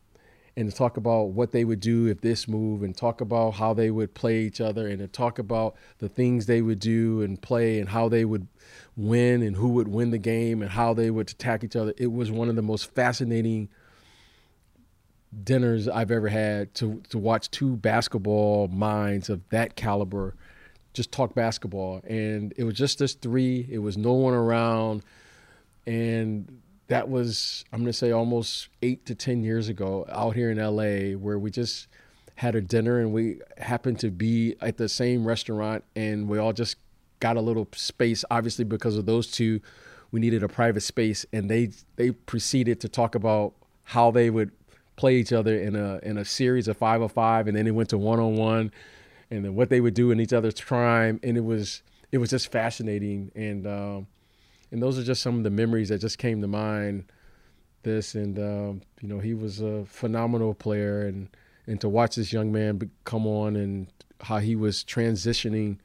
and 0.56 0.70
to 0.70 0.76
talk 0.76 0.96
about 0.96 1.30
what 1.30 1.52
they 1.52 1.64
would 1.64 1.80
do 1.80 2.06
if 2.06 2.22
this 2.22 2.48
move 2.48 2.82
and 2.82 2.96
talk 2.96 3.20
about 3.20 3.52
how 3.52 3.74
they 3.74 3.90
would 3.90 4.14
play 4.14 4.40
each 4.40 4.60
other 4.60 4.88
and 4.88 4.98
to 5.00 5.06
talk 5.06 5.38
about 5.38 5.76
the 5.98 6.08
things 6.08 6.46
they 6.46 6.62
would 6.62 6.78
do 6.78 7.20
and 7.20 7.42
play 7.42 7.78
and 7.78 7.90
how 7.90 8.08
they 8.08 8.24
would 8.24 8.48
win 8.96 9.42
and 9.42 9.56
who 9.56 9.68
would 9.68 9.88
win 9.88 10.10
the 10.10 10.18
game 10.18 10.62
and 10.62 10.70
how 10.70 10.94
they 10.94 11.10
would 11.10 11.30
attack 11.30 11.62
each 11.62 11.76
other. 11.76 11.92
It 11.98 12.10
was 12.10 12.30
one 12.30 12.48
of 12.48 12.56
the 12.56 12.62
most 12.62 12.94
fascinating 12.94 13.68
dinners 15.44 15.88
I've 15.88 16.10
ever 16.10 16.28
had 16.28 16.74
to 16.76 17.02
to 17.10 17.18
watch 17.18 17.50
two 17.50 17.76
basketball 17.76 18.68
minds 18.68 19.28
of 19.28 19.46
that 19.50 19.76
caliber 19.76 20.34
just 20.96 21.12
talk 21.12 21.34
basketball. 21.34 22.00
And 22.08 22.52
it 22.56 22.64
was 22.64 22.74
just 22.74 23.00
us 23.02 23.12
three. 23.12 23.66
It 23.70 23.78
was 23.78 23.96
no 23.96 24.14
one 24.14 24.34
around. 24.34 25.02
And 25.86 26.60
that 26.88 27.08
was 27.08 27.64
I'm 27.72 27.80
going 27.80 27.86
to 27.86 27.92
say 27.92 28.10
almost 28.10 28.68
8 28.82 29.06
to 29.06 29.14
10 29.14 29.44
years 29.44 29.68
ago 29.68 30.06
out 30.08 30.34
here 30.34 30.50
in 30.50 30.58
LA 30.58 31.16
where 31.18 31.38
we 31.38 31.50
just 31.50 31.88
had 32.36 32.54
a 32.54 32.60
dinner 32.60 33.00
and 33.00 33.12
we 33.12 33.40
happened 33.58 33.98
to 34.00 34.10
be 34.10 34.56
at 34.60 34.76
the 34.76 34.88
same 34.88 35.26
restaurant 35.26 35.84
and 35.94 36.28
we 36.28 36.38
all 36.38 36.52
just 36.52 36.76
got 37.20 37.36
a 37.36 37.40
little 37.40 37.68
space. 37.72 38.24
Obviously 38.30 38.64
because 38.64 38.96
of 38.96 39.06
those 39.06 39.30
two 39.30 39.60
we 40.12 40.20
needed 40.20 40.42
a 40.42 40.48
private 40.48 40.82
space 40.82 41.26
and 41.32 41.50
they 41.50 41.70
they 41.96 42.10
proceeded 42.10 42.80
to 42.80 42.88
talk 42.88 43.14
about 43.14 43.52
how 43.84 44.10
they 44.10 44.30
would 44.30 44.50
play 44.96 45.16
each 45.16 45.32
other 45.32 45.56
in 45.56 45.76
a 45.76 45.98
in 46.02 46.16
a 46.18 46.24
series 46.24 46.68
of 46.68 46.76
5 46.76 47.02
of 47.02 47.12
5 47.12 47.48
and 47.48 47.56
then 47.56 47.66
it 47.66 47.72
went 47.72 47.90
to 47.90 47.98
one 47.98 48.18
on 48.20 48.36
one 48.36 48.72
and 49.30 49.44
then 49.44 49.54
what 49.54 49.70
they 49.70 49.80
would 49.80 49.94
do 49.94 50.10
in 50.10 50.20
each 50.20 50.32
other's 50.32 50.60
prime. 50.60 51.20
And 51.22 51.36
it 51.36 51.44
was 51.44 51.82
it 52.12 52.18
was 52.18 52.30
just 52.30 52.50
fascinating. 52.50 53.32
And 53.34 53.66
um 53.66 54.06
and 54.70 54.82
those 54.82 54.98
are 54.98 55.04
just 55.04 55.22
some 55.22 55.38
of 55.38 55.44
the 55.44 55.50
memories 55.50 55.88
that 55.90 55.98
just 55.98 56.18
came 56.18 56.40
to 56.40 56.48
mind 56.48 57.04
this. 57.82 58.14
And 58.14 58.38
um, 58.38 58.82
you 59.00 59.08
know 59.08 59.18
he 59.18 59.34
was 59.34 59.60
a 59.60 59.84
phenomenal 59.86 60.54
player. 60.54 61.06
And 61.06 61.28
and 61.66 61.80
to 61.80 61.88
watch 61.88 62.16
this 62.16 62.32
young 62.32 62.52
man 62.52 62.90
come 63.04 63.26
on 63.26 63.56
and 63.56 63.88
how 64.20 64.38
he 64.38 64.56
was 64.56 64.84
transitioning 64.84 65.78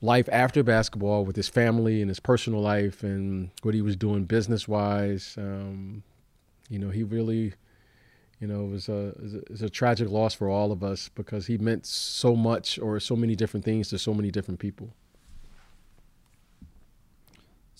life 0.00 0.28
after 0.30 0.62
basketball 0.62 1.24
with 1.24 1.36
his 1.36 1.48
family 1.48 2.00
and 2.00 2.08
his 2.08 2.20
personal 2.20 2.60
life 2.60 3.02
and 3.02 3.50
what 3.62 3.74
he 3.74 3.82
was 3.82 3.96
doing 3.96 4.24
business 4.24 4.68
wise 4.68 5.34
um, 5.38 6.02
you 6.68 6.78
know 6.78 6.90
he 6.90 7.02
really 7.02 7.52
you 8.40 8.46
know 8.46 8.64
it 8.64 8.70
was 8.70 8.88
a, 8.88 9.08
it 9.08 9.50
was 9.50 9.62
a 9.62 9.66
it 9.66 9.72
tragic 9.72 10.08
loss 10.08 10.34
for 10.34 10.48
all 10.48 10.72
of 10.72 10.82
us 10.82 11.08
because 11.14 11.46
he 11.46 11.58
meant 11.58 11.86
so 11.86 12.36
much 12.36 12.78
or 12.78 13.00
so 13.00 13.16
many 13.16 13.34
different 13.34 13.64
things 13.64 13.88
to 13.88 13.98
so 13.98 14.14
many 14.14 14.30
different 14.30 14.60
people 14.60 14.94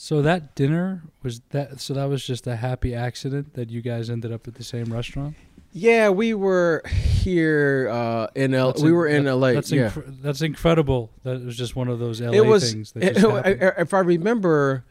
So 0.01 0.23
that 0.23 0.55
dinner 0.55 1.03
was 1.25 1.41
that. 1.51 1.81
So 1.81 1.93
that 1.95 2.05
was 2.05 2.25
just 2.25 2.47
a 2.47 2.55
happy 2.55 2.95
accident 2.95 3.55
that 3.55 3.69
you 3.69 3.83
guys 3.83 4.09
ended 4.11 4.31
up 4.31 4.47
at 4.47 4.55
the 4.55 4.63
same 4.63 4.93
restaurant. 4.93 5.35
Yeah, 5.73 6.11
we 6.11 6.35
were 6.35 6.85
here 6.87 7.89
uh, 7.91 8.29
in 8.37 8.55
L. 8.55 8.69
That's 8.69 8.81
we 8.81 8.93
were 8.93 9.09
in 9.09 9.25
that- 9.25 9.35
LA. 9.35 9.55
That's 9.55 9.73
yeah, 9.73 9.91
that's 10.23 10.41
incredible. 10.41 11.11
That 11.25 11.45
was 11.45 11.57
just 11.57 11.75
one 11.75 11.89
of 11.89 11.99
those 11.99 12.21
LA 12.21 12.31
it 12.31 12.47
was. 12.47 12.73
things 12.73 12.93
that 12.93 13.13
just 13.15 13.27
happened. 13.27 13.73
if 13.77 13.93
I 13.93 13.99
remember, 13.99 14.85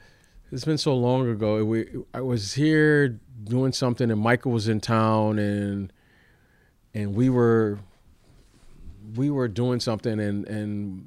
it's 0.52 0.66
been 0.66 0.78
so 0.78 0.96
long 0.96 1.30
ago. 1.30 1.64
We 1.66 1.88
I 2.14 2.22
was 2.22 2.54
here 2.54 3.20
doing 3.44 3.72
something, 3.72 4.10
and 4.12 4.20
Michael 4.20 4.52
was 4.52 4.68
in 4.68 4.80
town, 4.80 5.40
and 5.40 5.92
and 6.94 7.16
we 7.16 7.30
were 7.30 7.80
we 9.16 9.30
were 9.30 9.48
doing 9.48 9.80
something, 9.80 10.20
and 10.20 10.48
and 10.48 11.06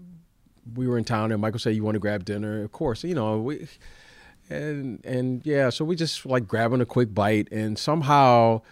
we 0.75 0.87
were 0.87 0.99
in 0.99 1.05
town, 1.05 1.33
and 1.33 1.41
Michael 1.41 1.59
said, 1.59 1.75
"You 1.75 1.85
want 1.85 1.95
to 1.95 2.01
grab 2.01 2.25
dinner?" 2.25 2.63
Of 2.63 2.73
course, 2.73 3.05
you 3.05 3.15
know 3.15 3.39
we. 3.39 3.67
And 4.49 5.05
and 5.07 5.47
yeah, 5.47 5.71
so 5.71 5.85
we 5.85 5.95
just 5.95 6.27
like 6.27 6.49
grabbing 6.49 6.81
a 6.81 6.87
quick 6.87 7.15
bite, 7.15 7.47
and 7.53 7.79
somehow 7.79 8.63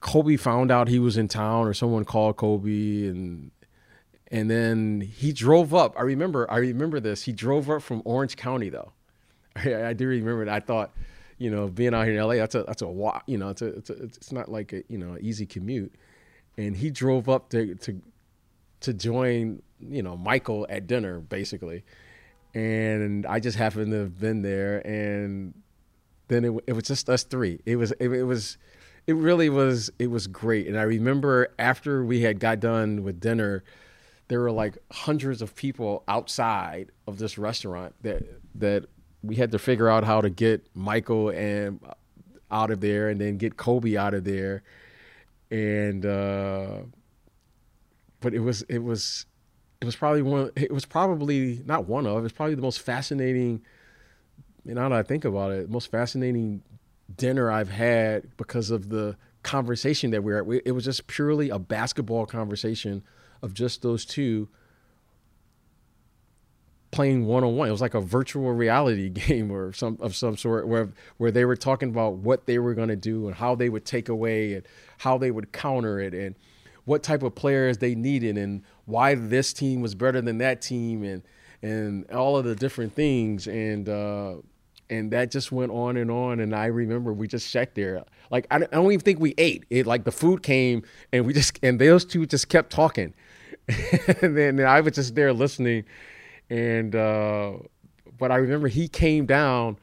Kobe 0.00 0.36
found 0.36 0.72
out 0.72 0.88
he 0.88 0.98
was 0.98 1.16
in 1.16 1.28
town, 1.28 1.68
or 1.68 1.72
someone 1.72 2.04
called 2.04 2.36
Kobe, 2.36 3.06
and 3.06 3.52
and 4.32 4.50
then 4.50 5.00
he 5.00 5.32
drove 5.32 5.72
up. 5.72 5.94
I 5.96 6.02
remember, 6.02 6.50
I 6.50 6.56
remember 6.56 6.98
this. 6.98 7.22
He 7.24 7.32
drove 7.32 7.70
up 7.70 7.82
from 7.82 8.02
Orange 8.04 8.36
County, 8.36 8.68
though. 8.68 8.92
I, 9.64 9.88
I 9.88 9.92
do 9.92 10.06
remember 10.06 10.42
it. 10.42 10.48
I 10.48 10.60
thought, 10.60 10.92
you 11.38 11.50
know, 11.50 11.68
being 11.68 11.94
out 11.94 12.06
here 12.06 12.18
in 12.18 12.26
LA, 12.26 12.34
that's 12.34 12.54
a 12.54 12.62
that's 12.64 12.82
a 12.82 12.88
walk. 12.88 13.24
You 13.26 13.38
know, 13.38 13.48
it's 13.50 13.62
a, 13.62 13.66
it's 13.66 13.90
a, 13.90 14.02
it's 14.02 14.32
not 14.32 14.50
like 14.50 14.72
a 14.72 14.82
you 14.88 14.98
know 14.98 15.16
easy 15.20 15.46
commute. 15.46 15.94
And 16.58 16.76
he 16.76 16.90
drove 16.90 17.28
up 17.28 17.50
to 17.50 17.74
to 17.74 18.00
to 18.80 18.94
join 18.94 19.62
you 19.80 20.02
know 20.02 20.16
Michael 20.16 20.66
at 20.68 20.86
dinner 20.86 21.20
basically, 21.20 21.84
and 22.54 23.26
I 23.26 23.40
just 23.40 23.58
happened 23.58 23.92
to 23.92 23.98
have 23.98 24.18
been 24.18 24.42
there, 24.42 24.86
and 24.86 25.54
then 26.28 26.44
it, 26.44 26.52
it 26.66 26.72
was 26.72 26.84
just 26.84 27.08
us 27.08 27.24
three. 27.24 27.60
It 27.66 27.76
was 27.76 27.92
it, 27.92 28.08
it 28.08 28.24
was 28.24 28.56
it 29.06 29.14
really 29.14 29.48
was 29.48 29.90
it 29.98 30.08
was 30.08 30.26
great. 30.26 30.66
And 30.66 30.78
I 30.78 30.82
remember 30.82 31.48
after 31.58 32.04
we 32.04 32.22
had 32.22 32.40
got 32.40 32.60
done 32.60 33.02
with 33.02 33.20
dinner, 33.20 33.62
there 34.28 34.40
were 34.40 34.50
like 34.50 34.78
hundreds 34.90 35.42
of 35.42 35.54
people 35.54 36.02
outside 36.08 36.90
of 37.06 37.18
this 37.18 37.38
restaurant 37.38 37.94
that 38.02 38.22
that 38.56 38.86
we 39.26 39.36
had 39.36 39.52
to 39.52 39.58
figure 39.58 39.88
out 39.88 40.04
how 40.04 40.20
to 40.20 40.30
get 40.30 40.66
Michael 40.74 41.30
and 41.30 41.80
out 42.50 42.70
of 42.70 42.80
there 42.80 43.08
and 43.08 43.20
then 43.20 43.36
get 43.36 43.56
Kobe 43.56 43.96
out 43.96 44.14
of 44.14 44.24
there. 44.24 44.62
And 45.50 46.04
uh 46.04 46.78
but 48.20 48.34
it 48.34 48.40
was 48.40 48.62
it 48.62 48.78
was 48.78 49.26
it 49.80 49.84
was 49.84 49.96
probably 49.96 50.22
one 50.22 50.50
it 50.56 50.72
was 50.72 50.84
probably 50.84 51.62
not 51.64 51.86
one 51.86 52.06
of, 52.06 52.24
it's 52.24 52.34
probably 52.34 52.54
the 52.54 52.62
most 52.62 52.80
fascinating 52.80 53.62
and 54.64 54.74
now 54.74 54.88
that 54.88 54.98
I 54.98 55.02
think 55.02 55.24
about 55.24 55.52
it, 55.52 55.70
most 55.70 55.90
fascinating 55.90 56.62
dinner 57.16 57.50
I've 57.50 57.68
had 57.70 58.36
because 58.36 58.70
of 58.70 58.88
the 58.88 59.16
conversation 59.42 60.10
that 60.10 60.24
we 60.24 60.32
were 60.32 60.40
at. 60.40 60.62
It 60.66 60.72
was 60.72 60.84
just 60.84 61.06
purely 61.06 61.50
a 61.50 61.58
basketball 61.58 62.26
conversation 62.26 63.04
of 63.42 63.54
just 63.54 63.82
those 63.82 64.04
two 64.04 64.48
playing 66.90 67.26
one 67.26 67.44
on 67.44 67.56
one. 67.56 67.68
It 67.68 67.72
was 67.72 67.80
like 67.80 67.94
a 67.94 68.00
virtual 68.00 68.52
reality 68.52 69.08
game 69.10 69.50
or 69.50 69.72
some 69.72 69.98
of 70.00 70.14
some 70.14 70.36
sort 70.36 70.66
where 70.68 70.92
where 71.18 71.30
they 71.30 71.44
were 71.44 71.56
talking 71.56 71.88
about 71.88 72.14
what 72.14 72.46
they 72.46 72.58
were 72.58 72.74
going 72.74 72.88
to 72.88 72.96
do 72.96 73.26
and 73.26 73.36
how 73.36 73.54
they 73.54 73.68
would 73.68 73.84
take 73.84 74.08
away 74.08 74.54
and 74.54 74.66
how 74.98 75.18
they 75.18 75.30
would 75.30 75.52
counter 75.52 76.00
it 76.00 76.14
and 76.14 76.36
what 76.84 77.02
type 77.02 77.22
of 77.22 77.34
players 77.34 77.78
they 77.78 77.94
needed 77.94 78.38
and 78.38 78.62
why 78.84 79.14
this 79.14 79.52
team 79.52 79.80
was 79.80 79.94
better 79.94 80.20
than 80.20 80.38
that 80.38 80.62
team 80.62 81.02
and 81.02 81.22
and 81.62 82.08
all 82.10 82.36
of 82.36 82.44
the 82.44 82.54
different 82.54 82.94
things 82.94 83.46
and 83.46 83.88
uh, 83.88 84.36
and 84.90 85.10
that 85.10 85.30
just 85.30 85.52
went 85.52 85.72
on 85.72 85.96
and 85.96 86.10
on. 86.10 86.40
And 86.40 86.54
I 86.54 86.66
remember 86.66 87.12
we 87.12 87.28
just 87.28 87.50
sat 87.50 87.74
there, 87.74 88.04
like 88.30 88.46
I 88.50 88.58
don't 88.58 88.92
even 88.92 89.00
think 89.00 89.20
we 89.20 89.34
ate. 89.38 89.64
It 89.70 89.86
like 89.86 90.04
the 90.04 90.12
food 90.12 90.42
came, 90.42 90.82
and 91.12 91.26
we 91.26 91.32
just 91.32 91.58
and 91.62 91.80
those 91.80 92.04
two 92.04 92.26
just 92.26 92.48
kept 92.48 92.70
talking, 92.70 93.14
and 94.22 94.36
then 94.36 94.60
I 94.60 94.80
was 94.80 94.94
just 94.94 95.14
there 95.14 95.32
listening, 95.32 95.84
and 96.50 96.94
uh, 96.94 97.54
but 98.18 98.32
I 98.32 98.36
remember 98.36 98.68
he 98.68 98.88
came 98.88 99.26
down. 99.26 99.78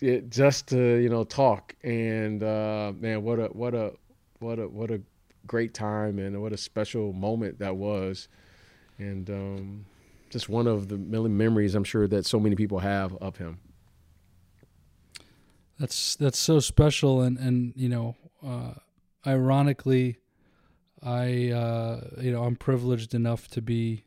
It, 0.00 0.30
just 0.30 0.68
to 0.68 0.78
you 0.98 1.08
know 1.08 1.24
talk 1.24 1.74
and 1.82 2.40
uh, 2.40 2.92
man 3.00 3.24
what 3.24 3.40
a 3.40 3.46
what 3.46 3.74
a 3.74 3.94
what 4.38 4.60
a 4.60 4.68
what 4.68 4.92
a 4.92 5.00
great 5.48 5.74
time 5.74 6.20
and 6.20 6.40
what 6.40 6.52
a 6.52 6.56
special 6.56 7.12
moment 7.12 7.58
that 7.58 7.74
was 7.74 8.28
and 8.98 9.30
um, 9.30 9.86
just 10.30 10.48
one 10.48 10.66
of 10.66 10.88
the 10.88 10.96
many 10.98 11.28
memories 11.28 11.74
I'm 11.74 11.84
sure 11.84 12.06
that 12.08 12.26
so 12.26 12.38
many 12.38 12.56
people 12.56 12.80
have 12.80 13.14
of 13.16 13.36
him. 13.36 13.58
That's 15.78 16.16
that's 16.16 16.38
so 16.38 16.58
special, 16.60 17.22
and 17.22 17.38
and 17.38 17.72
you 17.76 17.88
know, 17.88 18.16
uh, 18.44 18.74
ironically, 19.26 20.18
I 21.02 21.50
uh, 21.50 22.00
you 22.20 22.32
know 22.32 22.42
I'm 22.42 22.56
privileged 22.56 23.14
enough 23.14 23.48
to 23.48 23.62
be 23.62 24.04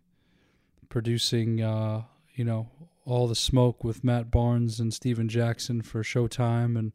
producing 0.92 1.60
uh, 1.62 2.04
you 2.36 2.46
know 2.46 2.70
all 3.04 3.28
the 3.28 3.36
smoke 3.36 3.84
with 3.84 4.04
Matt 4.04 4.30
Barnes 4.30 4.80
and 4.80 4.94
Stephen 4.94 5.28
Jackson 5.28 5.82
for 5.82 6.04
Showtime 6.04 6.78
and 6.78 6.92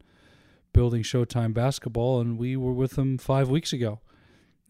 building 0.72 1.02
Showtime 1.02 1.52
basketball, 1.52 2.20
and 2.20 2.38
we 2.38 2.56
were 2.56 2.72
with 2.72 2.92
them 2.92 3.18
five 3.18 3.48
weeks 3.48 3.72
ago, 3.72 3.98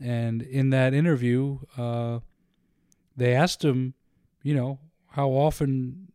and 0.00 0.40
in 0.40 0.70
that 0.70 0.94
interview, 0.94 1.58
uh, 1.76 2.20
they 3.14 3.34
asked 3.34 3.62
him 3.62 3.92
you 4.46 4.54
know, 4.54 4.78
how 5.08 5.30
often 5.30 6.06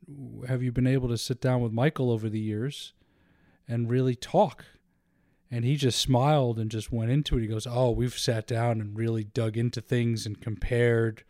have 0.48 0.64
you 0.64 0.72
been 0.72 0.88
able 0.88 1.10
to 1.10 1.18
sit 1.18 1.42
down 1.42 1.60
with 1.60 1.74
Michael 1.74 2.10
over 2.10 2.30
the 2.30 2.40
years 2.40 2.94
and 3.68 3.90
really 3.90 4.16
talk? 4.16 4.64
And 5.52 5.66
he 5.66 5.76
just 5.76 6.00
smiled 6.00 6.58
and 6.58 6.72
just 6.72 6.94
went 6.94 7.12
into 7.12 7.38
it. 7.38 7.42
He 7.42 7.48
goes, 7.48 7.68
Oh, 7.68 7.90
we've 7.90 8.18
sat 8.18 8.48
down 8.48 8.80
and 8.80 8.98
really 8.98 9.26
dug 9.26 9.58
into 9.58 9.82
things 9.82 10.26
and 10.26 10.40
compared 10.40 11.26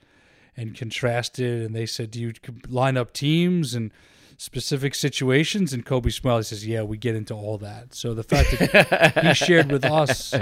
and 0.55 0.75
contrasted. 0.75 1.63
And 1.63 1.75
they 1.75 1.85
said, 1.85 2.11
Do 2.11 2.19
you 2.19 2.33
line 2.67 2.97
up 2.97 3.13
teams 3.13 3.73
and 3.73 3.91
specific 4.37 4.95
situations? 4.95 5.73
And 5.73 5.85
Kobe 5.85 6.09
smiled. 6.09 6.41
He 6.41 6.43
says, 6.45 6.67
Yeah, 6.67 6.83
we 6.83 6.97
get 6.97 7.15
into 7.15 7.33
all 7.33 7.57
that. 7.59 7.93
So 7.93 8.13
the 8.13 8.23
fact 8.23 8.51
that 8.51 9.23
he 9.23 9.33
shared 9.45 9.71
with 9.71 9.85
us 9.85 10.33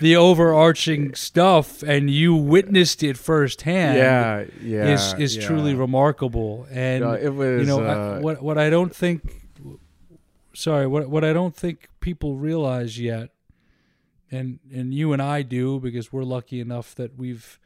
the 0.00 0.16
overarching 0.16 1.14
stuff 1.14 1.82
and 1.82 2.10
you 2.10 2.34
witnessed 2.34 3.02
it 3.02 3.16
firsthand 3.16 3.98
yeah, 3.98 4.44
yeah, 4.62 4.92
is 4.92 5.14
is 5.14 5.36
yeah. 5.36 5.46
truly 5.46 5.74
remarkable 5.74 6.66
and 6.70 7.04
it 7.04 7.30
was 7.30 7.60
you 7.60 7.66
know 7.66 7.84
uh, 7.84 8.16
I, 8.16 8.20
what 8.20 8.42
what 8.42 8.58
I 8.58 8.70
don't 8.70 8.94
think 8.94 9.22
sorry 10.52 10.86
what 10.86 11.08
what 11.08 11.24
I 11.24 11.32
don't 11.32 11.54
think 11.54 11.88
people 12.00 12.36
realize 12.36 12.98
yet 12.98 13.30
and 14.30 14.58
and 14.72 14.92
you 14.92 15.12
and 15.12 15.22
I 15.22 15.42
do 15.42 15.78
because 15.78 16.12
we're 16.12 16.24
lucky 16.24 16.60
enough 16.60 16.94
that 16.96 17.16
we've 17.16 17.58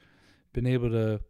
been 0.63 0.73
able 0.73 0.91
to 0.91 1.21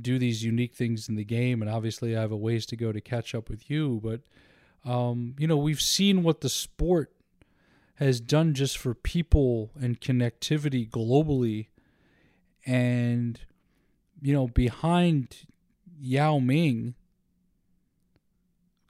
do 0.00 0.18
these 0.18 0.44
unique 0.44 0.74
things 0.74 1.08
in 1.08 1.16
the 1.16 1.24
game 1.24 1.62
and 1.62 1.70
obviously 1.70 2.16
I 2.16 2.20
have 2.20 2.32
a 2.32 2.36
ways 2.36 2.66
to 2.66 2.76
go 2.76 2.92
to 2.92 3.00
catch 3.00 3.34
up 3.34 3.48
with 3.48 3.70
you 3.70 4.00
but 4.02 4.20
um, 4.90 5.34
you 5.38 5.46
know 5.46 5.56
we've 5.56 5.80
seen 5.80 6.22
what 6.22 6.40
the 6.40 6.48
sport 6.48 7.12
has 7.96 8.20
done 8.20 8.54
just 8.54 8.78
for 8.78 8.94
people 8.94 9.70
and 9.80 10.00
connectivity 10.00 10.88
globally. 10.88 11.68
And, 12.64 13.40
you 14.20 14.32
know, 14.32 14.48
behind 14.48 15.46
Yao 15.98 16.38
Ming, 16.38 16.94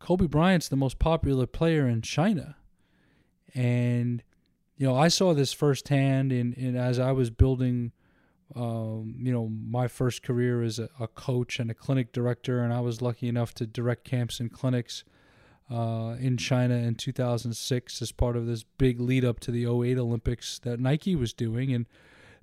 Kobe 0.01 0.27
Bryant's 0.27 0.69
the 0.69 0.77
most 0.77 0.99
popular 0.99 1.47
player 1.47 1.87
in 1.87 2.03
China. 2.03 2.57
And, 3.55 4.23
you 4.77 4.87
know, 4.87 4.97
I 4.97 5.09
saw 5.09 5.35
this 5.35 5.53
firsthand 5.53 6.33
in 6.33 6.77
as 6.77 6.99
I 6.99 7.13
was 7.13 7.31
building, 7.31 7.93
um, 8.55 9.17
you 9.19 9.33
know, 9.33 9.49
my 9.49 9.89
first 9.89 10.23
career 10.23 10.63
as 10.63 10.79
a, 10.79 10.89
a 11.01 11.09
coach 11.09 11.59
and 11.59 11.71
a 11.71 11.75
clinic 11.75 12.13
director. 12.13 12.63
And 12.63 12.73
I 12.73 12.81
was 12.81 13.03
lucky 13.03 13.29
enough 13.29 13.55
to 13.55 13.67
direct 13.67 14.05
camps 14.05 14.39
and 14.39 14.53
clinics 14.53 15.05
uh, 15.71 16.15
in 16.21 16.37
China 16.37 16.75
in 16.75 16.95
2006 16.95 18.03
as 18.03 18.13
part 18.13 18.37
of 18.37 18.47
this 18.47 18.63
big 18.63 19.01
lead 19.01 19.25
up 19.25 19.41
to 19.41 19.51
the 19.51 19.65
08 19.65 19.99
Olympics 19.99 20.59
that 20.61 20.79
Nike 20.79 21.17
was 21.17 21.33
doing. 21.33 21.73
And 21.73 21.87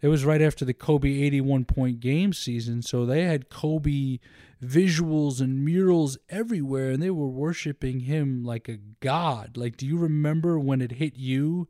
it 0.01 0.09
was 0.09 0.25
right 0.25 0.41
after 0.41 0.65
the 0.65 0.73
Kobe 0.73 1.21
81 1.23 1.63
point 1.65 2.01
game 2.01 2.33
season. 2.33 2.81
So 2.81 3.05
they 3.05 3.23
had 3.23 3.49
Kobe 3.49 4.19
visuals 4.61 5.39
and 5.39 5.63
murals 5.63 6.17
everywhere 6.29 6.91
and 6.91 7.01
they 7.01 7.09
were 7.09 7.29
worshiping 7.29 8.01
him 8.01 8.43
like 8.43 8.67
a 8.67 8.79
god. 8.99 9.55
Like, 9.55 9.77
do 9.77 9.87
you 9.87 9.97
remember 9.97 10.59
when 10.59 10.81
it 10.81 10.93
hit 10.93 11.15
you? 11.15 11.69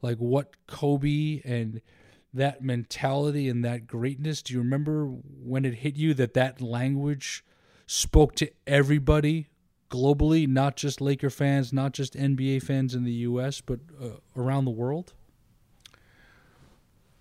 Like, 0.00 0.18
what 0.18 0.54
Kobe 0.66 1.42
and 1.44 1.82
that 2.32 2.62
mentality 2.62 3.48
and 3.48 3.64
that 3.64 3.86
greatness, 3.86 4.42
do 4.42 4.52
you 4.54 4.58
remember 4.58 5.06
when 5.06 5.64
it 5.64 5.74
hit 5.74 5.96
you 5.96 6.14
that 6.14 6.34
that 6.34 6.60
language 6.60 7.44
spoke 7.86 8.34
to 8.36 8.50
everybody 8.66 9.48
globally, 9.90 10.46
not 10.46 10.76
just 10.76 11.00
Laker 11.00 11.30
fans, 11.30 11.72
not 11.72 11.92
just 11.92 12.14
NBA 12.14 12.62
fans 12.62 12.94
in 12.94 13.04
the 13.04 13.12
U.S., 13.12 13.60
but 13.60 13.80
uh, 14.00 14.08
around 14.36 14.64
the 14.66 14.70
world? 14.70 15.14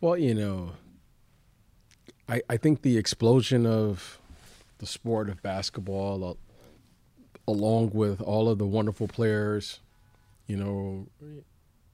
Well, 0.01 0.17
you 0.17 0.35
know, 0.35 0.73
I 2.29 2.41
I 2.49 2.57
think 2.57 2.81
the 2.81 2.97
explosion 2.97 3.65
of 3.65 4.19
the 4.77 4.85
sport 4.85 5.29
of 5.29 5.41
basketball, 5.41 6.23
uh, 6.23 6.33
along 7.47 7.91
with 7.93 8.21
all 8.21 8.49
of 8.49 8.59
the 8.59 8.67
wonderful 8.67 9.07
players, 9.07 9.79
you 10.45 10.55
know, 10.55 11.07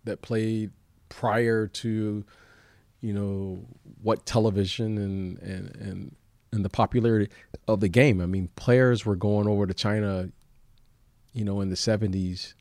that 0.03 0.21
played 0.21 0.71
prior 1.07 1.67
to, 1.67 2.25
you 3.03 3.13
know, 3.13 3.59
what 4.01 4.25
television 4.25 4.97
and 4.97 5.37
and 5.39 5.75
and 5.75 6.15
and 6.51 6.65
the 6.65 6.69
popularity 6.69 7.29
of 7.67 7.81
the 7.81 7.89
game. 7.89 8.21
I 8.21 8.25
mean, 8.25 8.49
players 8.55 9.05
were 9.05 9.15
going 9.15 9.47
over 9.47 9.67
to 9.67 9.73
China 9.73 10.29
you 11.33 11.43
know, 11.43 11.61
in 11.61 11.69
the 11.69 11.75
70s 11.75 12.53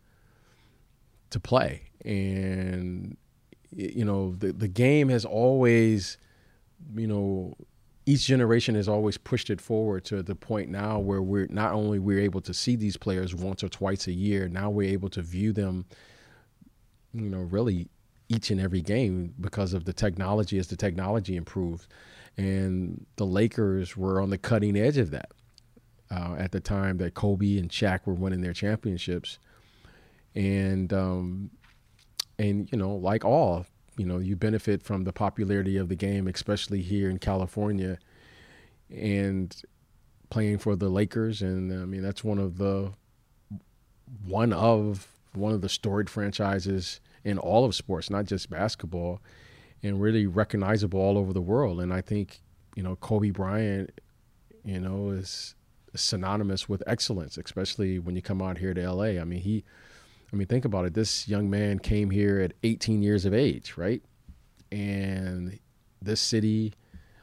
to 1.30 1.38
play. 1.38 1.82
And, 2.04 3.16
you 3.70 4.04
know, 4.04 4.32
the, 4.32 4.52
the 4.52 4.68
game 4.68 5.08
has 5.10 5.24
always, 5.24 6.16
you 6.96 7.06
know, 7.06 7.54
each 8.04 8.26
generation 8.26 8.74
has 8.74 8.88
always 8.88 9.16
pushed 9.16 9.50
it 9.50 9.60
forward 9.60 10.04
to 10.06 10.22
the 10.22 10.34
point 10.34 10.68
now 10.68 10.98
where 10.98 11.22
we're 11.22 11.46
not 11.48 11.72
only 11.72 12.00
we're 12.00 12.18
able 12.18 12.40
to 12.40 12.52
see 12.52 12.74
these 12.74 12.96
players 12.96 13.34
once 13.34 13.62
or 13.62 13.68
twice 13.68 14.08
a 14.08 14.12
year, 14.12 14.48
now 14.48 14.70
we're 14.70 14.90
able 14.90 15.08
to 15.10 15.22
view 15.22 15.52
them, 15.52 15.84
you 17.14 17.28
know, 17.28 17.42
really 17.42 17.88
each 18.34 18.50
and 18.50 18.60
every 18.60 18.80
game 18.82 19.34
because 19.40 19.74
of 19.74 19.84
the 19.84 19.92
technology 19.92 20.58
as 20.58 20.68
the 20.68 20.76
technology 20.76 21.36
improved. 21.36 21.86
And 22.36 23.06
the 23.16 23.26
Lakers 23.26 23.96
were 23.96 24.20
on 24.20 24.30
the 24.30 24.38
cutting 24.38 24.76
edge 24.76 24.98
of 24.98 25.10
that 25.10 25.32
uh, 26.10 26.36
at 26.38 26.52
the 26.52 26.60
time 26.60 26.98
that 26.98 27.14
Kobe 27.14 27.58
and 27.58 27.70
Shaq 27.70 28.00
were 28.06 28.14
winning 28.14 28.40
their 28.40 28.54
championships. 28.54 29.38
and 30.34 30.92
um, 30.92 31.50
and 32.38 32.70
you 32.72 32.78
know, 32.78 32.94
like 32.94 33.24
all, 33.24 33.66
you 33.96 34.06
know, 34.06 34.18
you 34.18 34.36
benefit 34.36 34.82
from 34.82 35.04
the 35.04 35.12
popularity 35.12 35.76
of 35.76 35.88
the 35.88 35.96
game, 35.96 36.26
especially 36.26 36.82
here 36.82 37.10
in 37.10 37.18
California, 37.18 37.98
and 38.90 39.62
playing 40.30 40.58
for 40.58 40.76
the 40.76 40.88
Lakers, 40.88 41.42
and 41.42 41.72
I 41.72 41.84
mean 41.84 42.02
that's 42.02 42.24
one 42.24 42.38
of 42.38 42.58
the 42.58 42.92
one 44.26 44.52
of 44.52 45.08
one 45.34 45.52
of 45.52 45.60
the 45.60 45.68
storied 45.68 46.10
franchises 46.10 47.00
in 47.24 47.38
all 47.38 47.64
of 47.64 47.74
sports, 47.74 48.10
not 48.10 48.26
just 48.26 48.50
basketball, 48.50 49.20
and 49.82 50.00
really 50.00 50.26
recognizable 50.26 51.00
all 51.00 51.18
over 51.18 51.32
the 51.32 51.40
world. 51.40 51.80
And 51.80 51.92
I 51.92 52.00
think 52.00 52.40
you 52.74 52.82
know 52.82 52.96
Kobe 52.96 53.30
Bryant, 53.30 54.00
you 54.64 54.80
know, 54.80 55.10
is 55.10 55.54
synonymous 55.94 56.68
with 56.68 56.82
excellence, 56.86 57.36
especially 57.36 57.98
when 57.98 58.16
you 58.16 58.22
come 58.22 58.40
out 58.40 58.58
here 58.58 58.74
to 58.74 58.92
LA. 58.92 59.20
I 59.20 59.24
mean, 59.24 59.40
he, 59.40 59.64
I 60.32 60.36
mean, 60.36 60.46
think 60.46 60.64
about 60.64 60.86
it. 60.86 60.94
This 60.94 61.28
young 61.28 61.50
man 61.50 61.78
came 61.78 62.10
here 62.10 62.40
at 62.40 62.52
18 62.62 63.02
years 63.02 63.24
of 63.24 63.34
age, 63.34 63.74
right? 63.76 64.02
And 64.70 65.58
this 66.00 66.20
city 66.20 66.72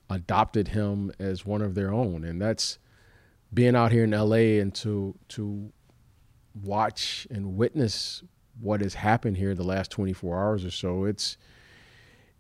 adopted 0.09 0.69
him 0.69 1.12
as 1.19 1.45
one 1.45 1.62
of 1.62 1.75
their 1.75 1.91
own, 1.91 2.23
and 2.23 2.41
that's 2.41 2.77
being 3.53 3.75
out 3.75 3.91
here 3.91 4.03
in 4.03 4.12
LA 4.12 4.62
and 4.62 4.73
to 4.75 5.15
to 5.29 5.71
watch 6.63 7.27
and 7.31 7.55
witness 7.55 8.23
what 8.62 8.82
has 8.82 8.93
happened 8.93 9.38
here 9.38 9.56
the 9.56 9.63
last 9.63 9.91
24 9.91 10.38
hours 10.38 10.65
or 10.65 10.72
so. 10.72 11.06
It's 11.06 11.38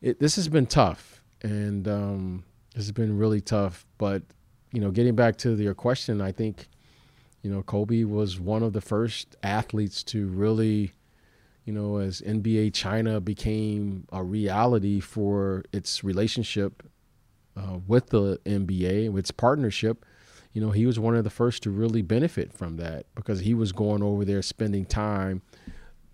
it, 0.01 0.19
this 0.19 0.35
has 0.35 0.47
been 0.47 0.65
tough, 0.65 1.23
and 1.41 1.87
um, 1.87 2.43
this 2.73 2.85
has 2.85 2.91
been 2.91 3.17
really 3.17 3.41
tough. 3.41 3.85
But 3.97 4.23
you 4.71 4.81
know, 4.81 4.91
getting 4.91 5.15
back 5.15 5.37
to 5.37 5.55
your 5.55 5.73
question, 5.73 6.21
I 6.21 6.31
think 6.31 6.67
you 7.41 7.51
know 7.51 7.61
Kobe 7.63 8.03
was 8.03 8.39
one 8.39 8.63
of 8.63 8.73
the 8.73 8.81
first 8.81 9.35
athletes 9.43 10.03
to 10.03 10.27
really, 10.27 10.93
you 11.65 11.73
know, 11.73 11.97
as 11.97 12.21
NBA 12.21 12.73
China 12.73 13.19
became 13.19 14.05
a 14.11 14.23
reality 14.23 14.99
for 14.99 15.63
its 15.73 16.03
relationship 16.03 16.83
uh, 17.57 17.79
with 17.87 18.07
the 18.07 18.37
NBA, 18.45 19.17
its 19.17 19.31
partnership 19.31 20.05
you 20.53 20.61
know, 20.61 20.71
he 20.71 20.85
was 20.85 20.99
one 20.99 21.15
of 21.15 21.23
the 21.23 21.29
first 21.29 21.63
to 21.63 21.69
really 21.69 22.01
benefit 22.01 22.51
from 22.51 22.77
that 22.77 23.05
because 23.15 23.41
he 23.41 23.53
was 23.53 23.71
going 23.71 24.01
over 24.01 24.25
there 24.25 24.41
spending 24.41 24.85
time 24.85 25.41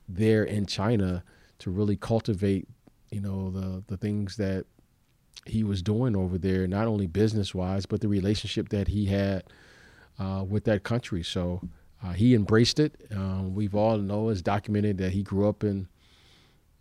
there 0.08 0.44
in 0.44 0.66
China 0.66 1.24
to 1.60 1.72
really 1.72 1.96
cultivate, 1.96 2.68
you 3.12 3.22
know, 3.22 3.50
the 3.50 3.84
the 3.88 3.98
things 3.98 4.38
that 4.38 4.66
he 5.46 5.64
was 5.64 5.82
doing 5.82 6.16
over 6.16 6.38
there, 6.38 6.68
not 6.68 6.88
only 6.88 7.08
business 7.08 7.54
wise, 7.54 7.86
but 7.86 8.02
the 8.02 8.08
relationship 8.08 8.70
that 8.70 8.88
he 8.88 9.06
had 9.06 9.44
uh, 10.20 10.44
with 10.48 10.64
that 10.66 10.84
country. 10.84 11.24
So 11.24 11.62
uh, 12.04 12.14
he 12.14 12.34
embraced 12.34 12.80
it. 12.80 12.96
Um, 13.12 13.54
we've 13.54 13.76
all 13.76 13.98
know 13.98 14.30
is 14.30 14.42
documented 14.42 14.98
that 14.98 15.12
he 15.12 15.24
grew 15.24 15.48
up 15.48 15.64
in, 15.64 15.88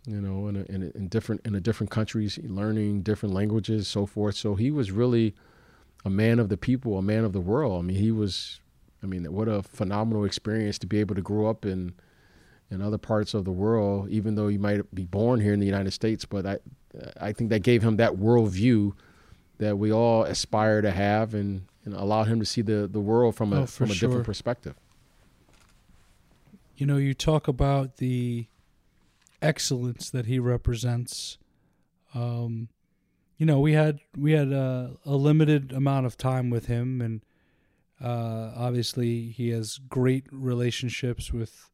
you 0.07 0.19
know, 0.19 0.47
in, 0.47 0.55
a, 0.55 0.63
in, 0.63 0.83
a, 0.83 0.97
in 0.97 1.07
different 1.07 1.41
in 1.45 1.55
a 1.55 1.59
different 1.59 1.91
countries, 1.91 2.39
learning 2.43 3.01
different 3.01 3.33
languages, 3.33 3.87
so 3.87 4.05
forth. 4.05 4.35
So 4.35 4.55
he 4.55 4.71
was 4.71 4.91
really 4.91 5.35
a 6.03 6.09
man 6.09 6.39
of 6.39 6.49
the 6.49 6.57
people, 6.57 6.97
a 6.97 7.01
man 7.01 7.23
of 7.23 7.33
the 7.33 7.41
world. 7.41 7.79
I 7.79 7.81
mean, 7.81 7.97
he 7.97 8.11
was. 8.11 8.59
I 9.03 9.07
mean, 9.07 9.31
what 9.31 9.47
a 9.47 9.61
phenomenal 9.61 10.25
experience 10.25 10.79
to 10.79 10.87
be 10.87 10.99
able 10.99 11.13
to 11.13 11.21
grow 11.21 11.47
up 11.47 11.63
in 11.63 11.93
in 12.71 12.81
other 12.81 12.97
parts 12.97 13.33
of 13.33 13.45
the 13.45 13.51
world, 13.51 14.09
even 14.09 14.35
though 14.35 14.47
you 14.47 14.59
might 14.59 14.93
be 14.93 15.05
born 15.05 15.39
here 15.39 15.53
in 15.53 15.59
the 15.59 15.65
United 15.65 15.91
States. 15.91 16.25
But 16.25 16.45
I, 16.45 16.57
I 17.19 17.31
think 17.31 17.49
that 17.51 17.59
gave 17.59 17.83
him 17.83 17.97
that 17.97 18.13
worldview 18.13 18.93
that 19.57 19.77
we 19.77 19.91
all 19.91 20.23
aspire 20.23 20.81
to 20.81 20.91
have, 20.91 21.33
and, 21.33 21.63
and 21.85 21.93
allowed 21.93 22.25
him 22.25 22.39
to 22.39 22.45
see 22.45 22.61
the, 22.61 22.87
the 22.91 22.99
world 22.99 23.35
from 23.35 23.53
a 23.53 23.61
oh, 23.61 23.65
from 23.65 23.89
a 23.89 23.93
sure. 23.93 24.09
different 24.09 24.25
perspective. 24.25 24.75
You 26.75 26.85
know, 26.85 26.97
you 26.97 27.13
talk 27.13 27.47
about 27.47 27.97
the 27.97 28.47
excellence 29.41 30.09
that 30.09 30.25
he 30.25 30.39
represents. 30.39 31.37
Um, 32.13 32.67
you 33.37 33.45
know, 33.45 33.59
we 33.59 33.73
had 33.73 33.99
we 34.17 34.33
had 34.33 34.51
a, 34.51 34.97
a 35.05 35.15
limited 35.15 35.71
amount 35.71 36.05
of 36.05 36.17
time 36.17 36.49
with 36.49 36.65
him, 36.65 37.01
and 37.01 37.21
uh, 38.01 38.51
obviously 38.57 39.29
he 39.29 39.49
has 39.49 39.79
great 39.87 40.25
relationships 40.31 41.31
with 41.31 41.69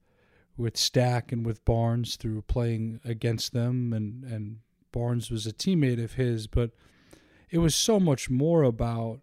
with 0.62 0.78
Stack 0.78 1.32
and 1.32 1.46
with 1.46 1.66
Barnes 1.66 2.16
through 2.16 2.44
playing 2.44 3.00
against 3.04 3.54
them, 3.54 3.94
and 3.94 4.24
and 4.24 4.60
Barnes 4.92 5.30
was 5.32 5.46
a 5.46 5.54
teammate 5.54 6.04
of 6.04 6.14
his, 6.14 6.48
but 6.48 6.72
it 7.50 7.58
was 7.58 7.76
so 7.76 8.00
much 8.00 8.30
more 8.30 8.64
about 8.64 9.20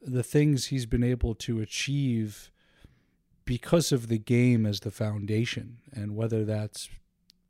the 0.00 0.22
things 0.22 0.66
he's 0.66 0.86
been 0.86 1.04
able 1.04 1.34
to 1.34 1.60
achieve 1.60 2.50
because 3.44 3.92
of 3.92 4.08
the 4.08 4.18
game 4.18 4.66
as 4.66 4.80
the 4.80 4.90
foundation, 4.90 5.78
and 5.92 6.16
whether 6.16 6.44
that's 6.44 6.88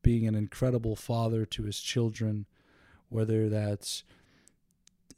being 0.02 0.26
an 0.26 0.34
incredible 0.34 0.94
father 0.94 1.44
to 1.44 1.64
his 1.64 1.80
children 1.80 2.46
whether 3.08 3.48
that's 3.48 4.04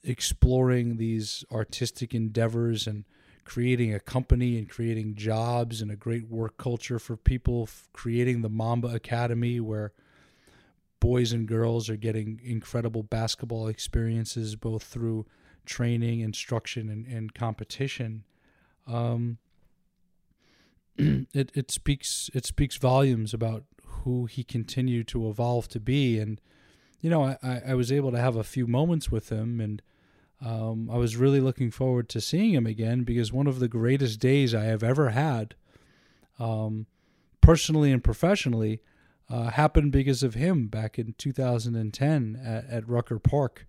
exploring 0.03 0.97
these 0.97 1.45
artistic 1.51 2.15
endeavors 2.15 2.87
and 2.87 3.05
creating 3.49 3.95
a 3.95 3.99
company 3.99 4.59
and 4.59 4.69
creating 4.69 5.15
jobs 5.15 5.81
and 5.81 5.91
a 5.91 5.97
great 5.97 6.29
work 6.29 6.59
culture 6.59 6.99
for 6.99 7.17
people, 7.17 7.67
creating 7.95 8.43
the 8.43 8.49
Mamba 8.49 8.89
Academy 8.89 9.59
where 9.59 9.93
boys 11.01 11.33
and 11.33 11.49
girls 11.49 11.89
are 11.89 11.97
getting 11.97 12.41
incredible 12.45 13.03
basketball 13.03 13.67
experiences 13.67 14.55
both 14.55 14.83
through 14.83 15.25
training, 15.65 16.21
instruction, 16.21 16.91
and, 16.91 17.07
and 17.07 17.35
competition. 17.35 18.25
Um, 18.87 19.39
it 20.99 21.51
it 21.55 21.71
speaks 21.71 22.29
it 22.35 22.45
speaks 22.45 22.77
volumes 22.77 23.33
about 23.33 23.65
who 23.83 24.27
he 24.27 24.45
continued 24.45 25.09
to 25.09 25.29
evolve 25.29 25.69
to 25.69 25.81
be 25.81 26.19
and 26.19 26.39
you 27.01 27.11
know, 27.11 27.37
I, 27.43 27.63
I 27.69 27.75
was 27.75 27.93
able 27.93 28.11
to 28.11 28.19
have 28.19 28.37
a 28.37 28.45
few 28.45 28.67
moments 28.67 29.11
with 29.11 29.31
him, 29.31 29.61
and 29.61 29.81
um, 30.45 30.89
I 30.91 30.97
was 30.97 31.17
really 31.17 31.41
looking 31.41 31.71
forward 31.71 32.09
to 32.11 32.21
seeing 32.21 32.55
him 32.55 32.67
again 32.67 33.03
because 33.03 33.33
one 33.33 33.47
of 33.47 33.59
the 33.59 33.69
greatest 33.69 34.21
days 34.21 34.55
I 34.55 34.65
have 34.65 34.83
ever 34.83 35.11
had, 35.11 35.55
um, 36.39 36.87
personally 37.41 37.91
and 37.91 38.03
professionally, 38.03 38.81
uh, 39.31 39.51
happened 39.51 39.93
because 39.93 40.23
of 40.23 40.35
him 40.35 40.69
back 40.69 40.99
in 40.99 41.15
2010 41.19 42.41
at, 42.43 42.65
at 42.71 42.89
Rucker 42.89 43.19
Park 43.19 43.67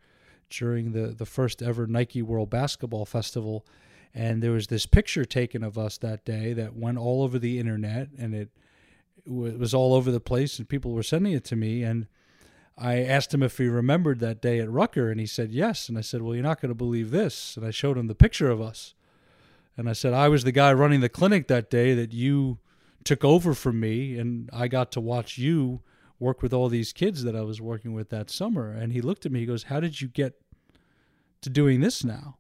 during 0.50 0.94
the, 0.94 1.08
the 1.08 1.26
first 1.26 1.62
ever 1.62 1.88
Nike 1.88 2.22
World 2.22 2.50
Basketball 2.50 3.06
Festival. 3.06 3.66
And 4.14 4.42
there 4.42 4.52
was 4.52 4.68
this 4.68 4.86
picture 4.86 5.26
taken 5.26 5.64
of 5.64 5.78
us 5.78 5.98
that 6.00 6.26
day 6.26 6.54
that 6.54 6.76
went 6.76 6.98
all 6.98 7.24
over 7.24 7.38
the 7.38 7.60
internet 7.60 8.10
and 8.18 8.34
it, 8.34 8.50
it 9.26 9.60
was 9.60 9.74
all 9.74 9.94
over 9.94 10.12
the 10.12 10.20
place, 10.20 10.58
and 10.58 10.68
people 10.68 10.92
were 10.92 11.04
sending 11.04 11.34
it 11.34 11.44
to 11.46 11.56
me. 11.56 11.84
And 11.84 12.08
I 12.80 13.04
asked 13.04 13.34
him 13.34 13.44
if 13.44 13.58
he 13.58 13.68
remembered 13.68 14.20
that 14.20 14.42
day 14.42 14.60
at 14.60 14.72
Rucker, 14.72 15.12
and 15.12 15.20
he 15.20 15.26
said 15.26 15.52
yes. 15.52 15.90
And 15.90 15.98
I 15.98 16.02
said, 16.02 16.22
Well, 16.22 16.34
you're 16.34 16.44
not 16.44 16.62
going 16.62 16.70
to 16.70 16.76
believe 16.76 17.12
this. 17.12 17.58
And 17.58 17.66
I 17.66 17.72
showed 17.72 17.98
him 17.98 18.08
the 18.08 18.16
picture 18.16 18.50
of 18.50 18.62
us. 18.62 18.94
And 19.76 19.90
I 19.90 19.94
said, 19.94 20.14
I 20.14 20.30
was 20.30 20.44
the 20.44 20.52
guy 20.52 20.74
running 20.74 21.02
the 21.02 21.10
clinic 21.10 21.48
that 21.48 21.70
day 21.70 21.94
that 21.94 22.14
you 22.14 22.60
took 23.04 23.24
over 23.24 23.54
from 23.54 23.80
me, 23.80 24.18
and 24.18 24.50
I 24.54 24.68
got 24.68 24.92
to 24.94 25.02
watch 25.02 25.38
you 25.38 25.82
work 26.20 26.42
with 26.42 26.54
all 26.54 26.70
these 26.70 26.94
kids 26.94 27.24
that 27.24 27.36
I 27.36 27.42
was 27.42 27.62
working 27.62 27.94
with 27.94 28.10
that 28.10 28.30
summer. 28.30 28.72
And 28.72 28.92
he 28.92 29.02
looked 29.02 29.26
at 29.26 29.32
me, 29.32 29.42
he 29.42 29.46
goes, 29.46 29.64
How 29.64 29.80
did 29.80 30.02
you 30.02 30.08
get 30.08 30.42
to 31.42 31.50
doing 31.50 31.82
this 31.82 32.04
now? 32.04 32.38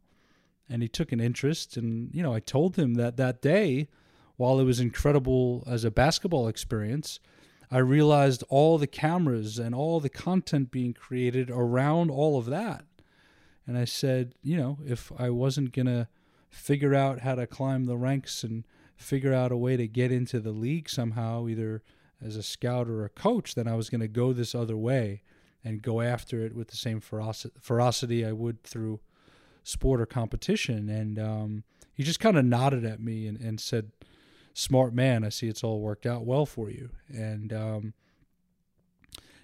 And 0.69 0.82
he 0.82 0.88
took 0.88 1.12
an 1.12 1.19
interest. 1.19 1.78
And, 1.78 2.13
you 2.13 2.21
know, 2.21 2.34
I 2.34 2.39
told 2.39 2.78
him 2.78 2.95
that 2.95 3.17
that 3.17 3.41
day, 3.41 3.88
while 4.38 4.60
it 4.60 4.65
was 4.65 4.80
incredible 4.80 5.63
as 5.67 5.84
a 5.84 5.91
basketball 5.91 6.47
experience, 6.47 7.19
I 7.71 7.77
realized 7.77 8.43
all 8.49 8.77
the 8.77 8.88
cameras 8.88 9.60
and 9.60 9.75
all 9.75 9.99
the 9.99 10.10
content 10.10 10.71
being 10.71 10.93
created 10.93 11.51
around 11.51 12.10
all 12.10 12.38
of 12.38 12.47
that. 12.47 12.86
And 13.67 13.77
I 13.77 13.86
said, 13.86 14.34
you 14.41 14.58
know, 14.58 14.79
if 14.86 15.12
I 15.17 15.29
wasn't 15.29 15.73
going 15.73 15.86
to 15.86 16.08
figure 16.49 16.95
out 16.95 17.19
how 17.19 17.36
to 17.36 17.45
climb 17.45 17.86
the 17.86 17.97
ranks 17.97 18.43
and 18.43 18.65
figure 18.97 19.34
out 19.34 19.51
a 19.51 19.58
way 19.58 19.77
to 19.77 19.88
get 19.88 20.12
into 20.12 20.39
the 20.39 20.51
league 20.51 20.89
somehow, 20.89 21.47
either 21.47 21.84
as 22.21 22.36
a 22.36 22.43
scout 22.43 22.89
or 22.89 23.05
a 23.05 23.10
coach, 23.10 23.53
then 23.53 23.67
I 23.67 23.75
was 23.75 23.89
going 23.89 24.01
to 24.01 24.08
go 24.08 24.34
this 24.34 24.55
other 24.55 24.75
way 24.75 25.21
and 25.63 25.82
go 25.82 26.01
after 26.01 26.43
it 26.43 26.55
with 26.55 26.69
the 26.69 26.77
same 26.77 26.99
ferocity 26.99 28.25
I 28.25 28.32
would 28.32 28.63
through 28.63 28.99
sport 29.63 30.01
or 30.01 30.05
competition. 30.05 30.89
And 30.89 31.19
um, 31.19 31.63
he 31.93 32.03
just 32.03 32.19
kind 32.19 32.38
of 32.38 32.45
nodded 32.45 32.86
at 32.86 32.99
me 32.99 33.27
and, 33.27 33.39
and 33.39 33.60
said, 33.60 33.91
smart 34.60 34.93
man. 34.93 35.24
I 35.24 35.30
see 35.30 35.48
it's 35.48 35.63
all 35.63 35.80
worked 35.80 36.06
out 36.06 36.26
well 36.26 36.45
for 36.45 36.69
you. 36.69 36.89
And, 37.10 37.54
um, 37.54 37.93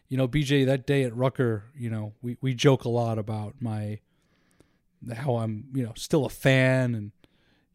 you 0.08 0.18
know, 0.18 0.28
BJ, 0.28 0.66
that 0.66 0.86
day 0.86 1.04
at 1.04 1.16
Rucker, 1.16 1.64
you 1.76 1.90
know, 1.90 2.14
we, 2.22 2.38
we 2.42 2.54
joke 2.54 2.84
a 2.84 2.90
lot 2.90 3.18
about 3.18 3.56
my, 3.60 4.00
how 5.14 5.38
I'm, 5.38 5.66
you 5.74 5.84
know, 5.84 5.94
still 5.96 6.26
a 6.26 6.30
fan 6.30 6.94
and, 6.94 7.12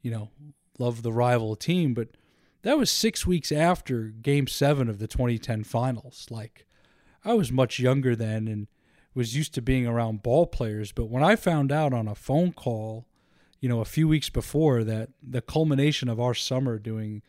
you 0.02 0.10
know, 0.10 0.30
love 0.78 1.02
the 1.02 1.12
rival 1.12 1.56
team. 1.56 1.94
But 1.94 2.08
that 2.62 2.78
was 2.78 2.90
six 2.90 3.26
weeks 3.26 3.50
after 3.50 4.04
game 4.04 4.46
seven 4.46 4.88
of 4.88 4.98
the 4.98 5.08
2010 5.08 5.64
finals. 5.64 6.26
Like, 6.30 6.66
I 7.24 7.34
was 7.34 7.50
much 7.50 7.78
younger 7.78 8.14
then 8.14 8.48
and 8.48 8.68
was 9.14 9.36
used 9.36 9.54
to 9.54 9.62
being 9.62 9.86
around 9.86 10.22
ball 10.22 10.46
players. 10.46 10.92
But 10.92 11.06
when 11.06 11.22
I 11.22 11.36
found 11.36 11.72
out 11.72 11.92
on 11.92 12.06
a 12.06 12.14
phone 12.14 12.52
call 12.52 13.06
you 13.60 13.68
know, 13.68 13.80
a 13.80 13.84
few 13.84 14.08
weeks 14.08 14.30
before 14.30 14.84
that 14.84 15.10
the 15.22 15.42
culmination 15.42 16.08
of 16.08 16.18
our 16.18 16.34
summer 16.34 16.78
doing 16.78 17.22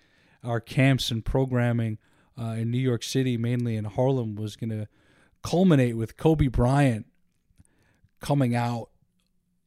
our 0.44 0.60
camps 0.60 1.12
and 1.12 1.24
programming 1.24 1.98
uh, 2.40 2.52
in 2.52 2.72
New 2.72 2.80
York 2.80 3.04
City, 3.04 3.38
mainly 3.38 3.76
in 3.76 3.86
Harlem, 3.86 4.36
was 4.36 4.56
going 4.56 4.70
to 4.70 4.88
culminate 5.44 5.98
with 5.98 6.18
Kobe 6.18 6.48
Bryant 6.48 7.06
coming 8.22 8.56
out 8.56 8.90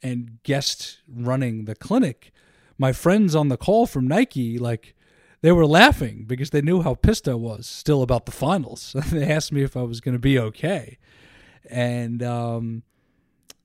and 0.03 0.39
guest 0.43 1.01
running 1.09 1.67
the 1.67 1.75
clinic. 1.75 2.33
My 2.79 2.93
friends 2.93 3.35
on 3.35 3.49
the 3.49 3.57
call 3.57 3.87
from 3.87 4.09
Nike, 4.09 4.59
like, 4.59 4.95
they 5.43 5.53
were 5.53 5.67
laughing 5.67 6.25
because 6.27 6.51
they 6.51 6.63
knew 6.63 6.81
how 6.81 6.95
pissed 6.95 7.29
I 7.29 7.35
was 7.35 7.67
still 7.67 8.01
about 8.01 8.25
the 8.25 8.33
finals. 8.33 8.97
they 9.11 9.31
asked 9.31 9.53
me 9.53 9.63
if 9.63 9.77
I 9.77 9.83
was 9.83 10.01
going 10.01 10.15
to 10.15 10.19
be 10.19 10.39
okay. 10.39 10.97
And 11.69 12.23
um, 12.23 12.83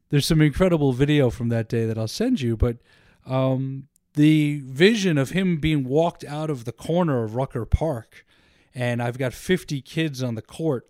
there's 0.10 0.28
some 0.28 0.42
incredible 0.42 0.92
video 0.92 1.30
from 1.30 1.50
that 1.50 1.70
day 1.70 1.86
that 1.86 1.98
I'll 1.98 2.08
send 2.08 2.42
you, 2.42 2.58
but 2.58 2.78
um, 3.26 3.88
the 4.14 4.62
vision 4.66 5.18
of 5.18 5.32
him 5.32 5.58
being 5.58 5.84
walked 5.84 6.24
out 6.24 6.50
of 6.50 6.66
the 6.66 6.72
corner 6.72 7.24
of 7.24 7.36
Rucker 7.36 7.66
Park, 7.66 8.26
and 8.74 9.02
I've 9.02 9.18
got 9.18 9.34
50 9.34 9.82
kids 9.82 10.24
on 10.24 10.36
the 10.36 10.42
court, 10.42 10.88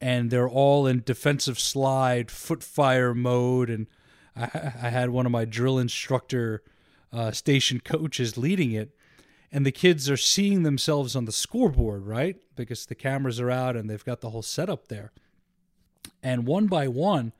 and 0.00 0.30
they're 0.30 0.48
all 0.48 0.86
in 0.86 1.02
defensive 1.04 1.58
slide, 1.58 2.30
foot 2.30 2.62
fire 2.62 3.14
mode, 3.14 3.68
and 3.68 3.86
I, 4.36 4.44
I 4.82 4.90
had 4.90 5.10
one 5.10 5.26
of 5.26 5.32
my 5.32 5.44
drill 5.44 5.78
instructor 5.78 6.62
uh, 7.12 7.32
station 7.32 7.80
coaches 7.80 8.38
leading 8.38 8.72
it, 8.72 8.94
and 9.50 9.64
the 9.64 9.72
kids 9.72 10.08
are 10.10 10.16
seeing 10.16 10.62
themselves 10.62 11.14
on 11.16 11.24
the 11.24 11.32
scoreboard, 11.32 12.06
right? 12.06 12.36
Because 12.56 12.86
the 12.86 12.94
cameras 12.94 13.38
are 13.40 13.50
out 13.50 13.76
and 13.76 13.88
they've 13.88 14.04
got 14.04 14.20
the 14.20 14.30
whole 14.30 14.42
setup 14.42 14.88
there. 14.88 15.12
And 16.24 16.44
one 16.44 16.66
by 16.66 16.88
one, 16.88 17.32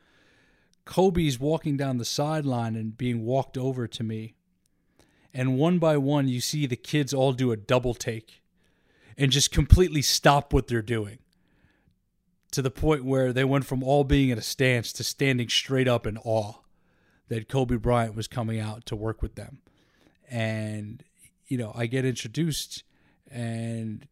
Kobe's 0.84 1.38
walking 1.38 1.76
down 1.76 1.98
the 1.98 2.04
sideline 2.04 2.76
and 2.76 2.96
being 2.96 3.24
walked 3.24 3.56
over 3.56 3.86
to 3.86 4.02
me. 4.02 4.34
And 5.32 5.58
one 5.58 5.78
by 5.78 5.96
one, 5.96 6.28
you 6.28 6.40
see 6.40 6.66
the 6.66 6.76
kids 6.76 7.12
all 7.12 7.32
do 7.32 7.50
a 7.50 7.56
double 7.56 7.94
take 7.94 8.42
and 9.16 9.32
just 9.32 9.50
completely 9.50 10.02
stop 10.02 10.52
what 10.52 10.68
they're 10.68 10.82
doing 10.82 11.18
to 12.52 12.62
the 12.62 12.70
point 12.70 13.04
where 13.04 13.32
they 13.32 13.44
went 13.44 13.66
from 13.66 13.82
all 13.82 14.04
being 14.04 14.30
at 14.30 14.38
a 14.38 14.42
stance 14.42 14.92
to 14.92 15.02
standing 15.02 15.48
straight 15.48 15.88
up 15.88 16.06
in 16.06 16.16
awe 16.18 16.54
that 17.28 17.48
Kobe 17.48 17.76
Bryant 17.76 18.14
was 18.14 18.28
coming 18.28 18.60
out 18.60 18.86
to 18.86 18.94
work 18.94 19.22
with 19.22 19.34
them. 19.34 19.58
And, 20.30 21.02
you 21.48 21.58
know, 21.58 21.72
I 21.74 21.86
get 21.86 22.04
introduced 22.04 22.84
and 23.28 24.06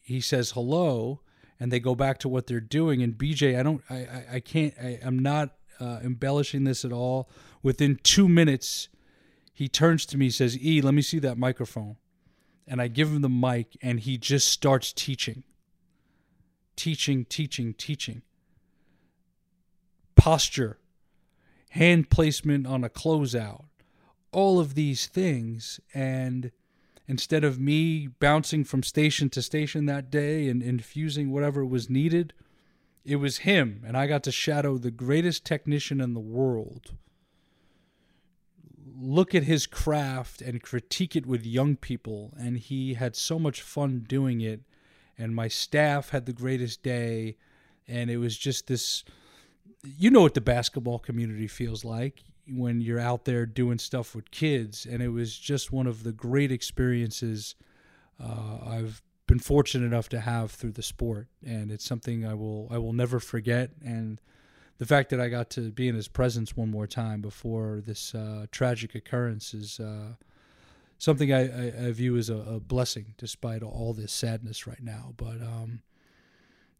he 0.00 0.20
says 0.20 0.50
hello 0.50 1.20
and 1.58 1.72
they 1.72 1.80
go 1.80 1.94
back 1.94 2.18
to 2.18 2.28
what 2.28 2.46
they're 2.46 2.60
doing. 2.60 3.02
And 3.02 3.16
BJ, 3.16 3.58
I 3.58 3.62
don't, 3.62 3.82
I, 3.88 3.94
I, 3.94 4.24
I 4.32 4.40
can't, 4.40 4.74
I, 4.82 4.98
I'm 5.02 5.18
not 5.18 5.54
uh, 5.82 6.00
embellishing 6.04 6.64
this 6.64 6.84
at 6.84 6.92
all. 6.92 7.28
Within 7.62 7.98
two 8.02 8.28
minutes, 8.28 8.88
he 9.52 9.68
turns 9.68 10.06
to 10.06 10.16
me, 10.16 10.30
says, 10.30 10.56
"E, 10.62 10.80
let 10.80 10.94
me 10.94 11.02
see 11.02 11.18
that 11.18 11.36
microphone," 11.36 11.96
and 12.66 12.80
I 12.80 12.88
give 12.88 13.08
him 13.08 13.20
the 13.20 13.28
mic, 13.28 13.76
and 13.82 14.00
he 14.00 14.16
just 14.16 14.48
starts 14.48 14.92
teaching, 14.92 15.42
teaching, 16.76 17.24
teaching, 17.24 17.74
teaching. 17.74 18.22
Posture, 20.14 20.78
hand 21.70 22.10
placement 22.10 22.66
on 22.66 22.84
a 22.84 22.88
closeout, 22.88 23.64
all 24.30 24.60
of 24.60 24.74
these 24.74 25.06
things, 25.06 25.80
and 25.92 26.52
instead 27.08 27.42
of 27.42 27.58
me 27.58 28.06
bouncing 28.06 28.62
from 28.62 28.84
station 28.84 29.28
to 29.30 29.42
station 29.42 29.86
that 29.86 30.10
day 30.10 30.48
and 30.48 30.62
infusing 30.62 31.32
whatever 31.32 31.64
was 31.66 31.90
needed 31.90 32.32
it 33.04 33.16
was 33.16 33.38
him, 33.38 33.82
and 33.86 33.96
I 33.96 34.06
got 34.06 34.22
to 34.24 34.32
shadow 34.32 34.78
the 34.78 34.90
greatest 34.90 35.44
technician 35.44 36.00
in 36.00 36.14
the 36.14 36.20
world. 36.20 36.92
Look 38.94 39.34
at 39.34 39.44
his 39.44 39.66
craft 39.66 40.40
and 40.40 40.62
critique 40.62 41.16
it 41.16 41.26
with 41.26 41.44
young 41.44 41.76
people, 41.76 42.32
and 42.38 42.58
he 42.58 42.94
had 42.94 43.16
so 43.16 43.38
much 43.38 43.60
fun 43.60 44.04
doing 44.08 44.40
it. 44.40 44.60
And 45.18 45.34
my 45.34 45.48
staff 45.48 46.10
had 46.10 46.26
the 46.26 46.32
greatest 46.32 46.82
day, 46.82 47.36
and 47.88 48.10
it 48.10 48.18
was 48.18 48.38
just 48.38 48.66
this. 48.68 49.04
You 49.84 50.10
know 50.10 50.22
what 50.22 50.34
the 50.34 50.40
basketball 50.40 51.00
community 51.00 51.48
feels 51.48 51.84
like 51.84 52.22
when 52.46 52.80
you're 52.80 53.00
out 53.00 53.24
there 53.24 53.46
doing 53.46 53.78
stuff 53.78 54.14
with 54.14 54.30
kids, 54.30 54.86
and 54.86 55.02
it 55.02 55.08
was 55.08 55.36
just 55.36 55.72
one 55.72 55.88
of 55.88 56.04
the 56.04 56.12
great 56.12 56.52
experiences 56.52 57.56
uh, 58.22 58.58
I've 58.64 59.02
been 59.32 59.38
fortunate 59.38 59.86
enough 59.86 60.10
to 60.10 60.20
have 60.20 60.50
through 60.50 60.72
the 60.72 60.82
sport, 60.82 61.26
and 61.42 61.72
it's 61.72 61.86
something 61.86 62.22
I 62.22 62.34
will 62.34 62.68
I 62.70 62.76
will 62.76 62.92
never 62.92 63.18
forget. 63.18 63.70
And 63.82 64.20
the 64.76 64.84
fact 64.84 65.08
that 65.08 65.22
I 65.22 65.30
got 65.30 65.48
to 65.50 65.70
be 65.70 65.88
in 65.88 65.94
his 65.94 66.06
presence 66.06 66.54
one 66.54 66.70
more 66.70 66.86
time 66.86 67.22
before 67.22 67.80
this 67.82 68.14
uh, 68.14 68.44
tragic 68.50 68.94
occurrence 68.94 69.54
is 69.54 69.80
uh, 69.80 70.16
something 70.98 71.32
I, 71.32 71.44
I, 71.44 71.86
I, 71.86 71.92
view 71.92 72.18
as 72.18 72.28
a, 72.28 72.36
a, 72.36 72.60
blessing, 72.60 73.14
despite 73.16 73.62
all 73.62 73.94
this 73.94 74.12
sadness 74.12 74.66
right 74.66 74.82
now. 74.82 75.14
But 75.16 75.40
um, 75.40 75.80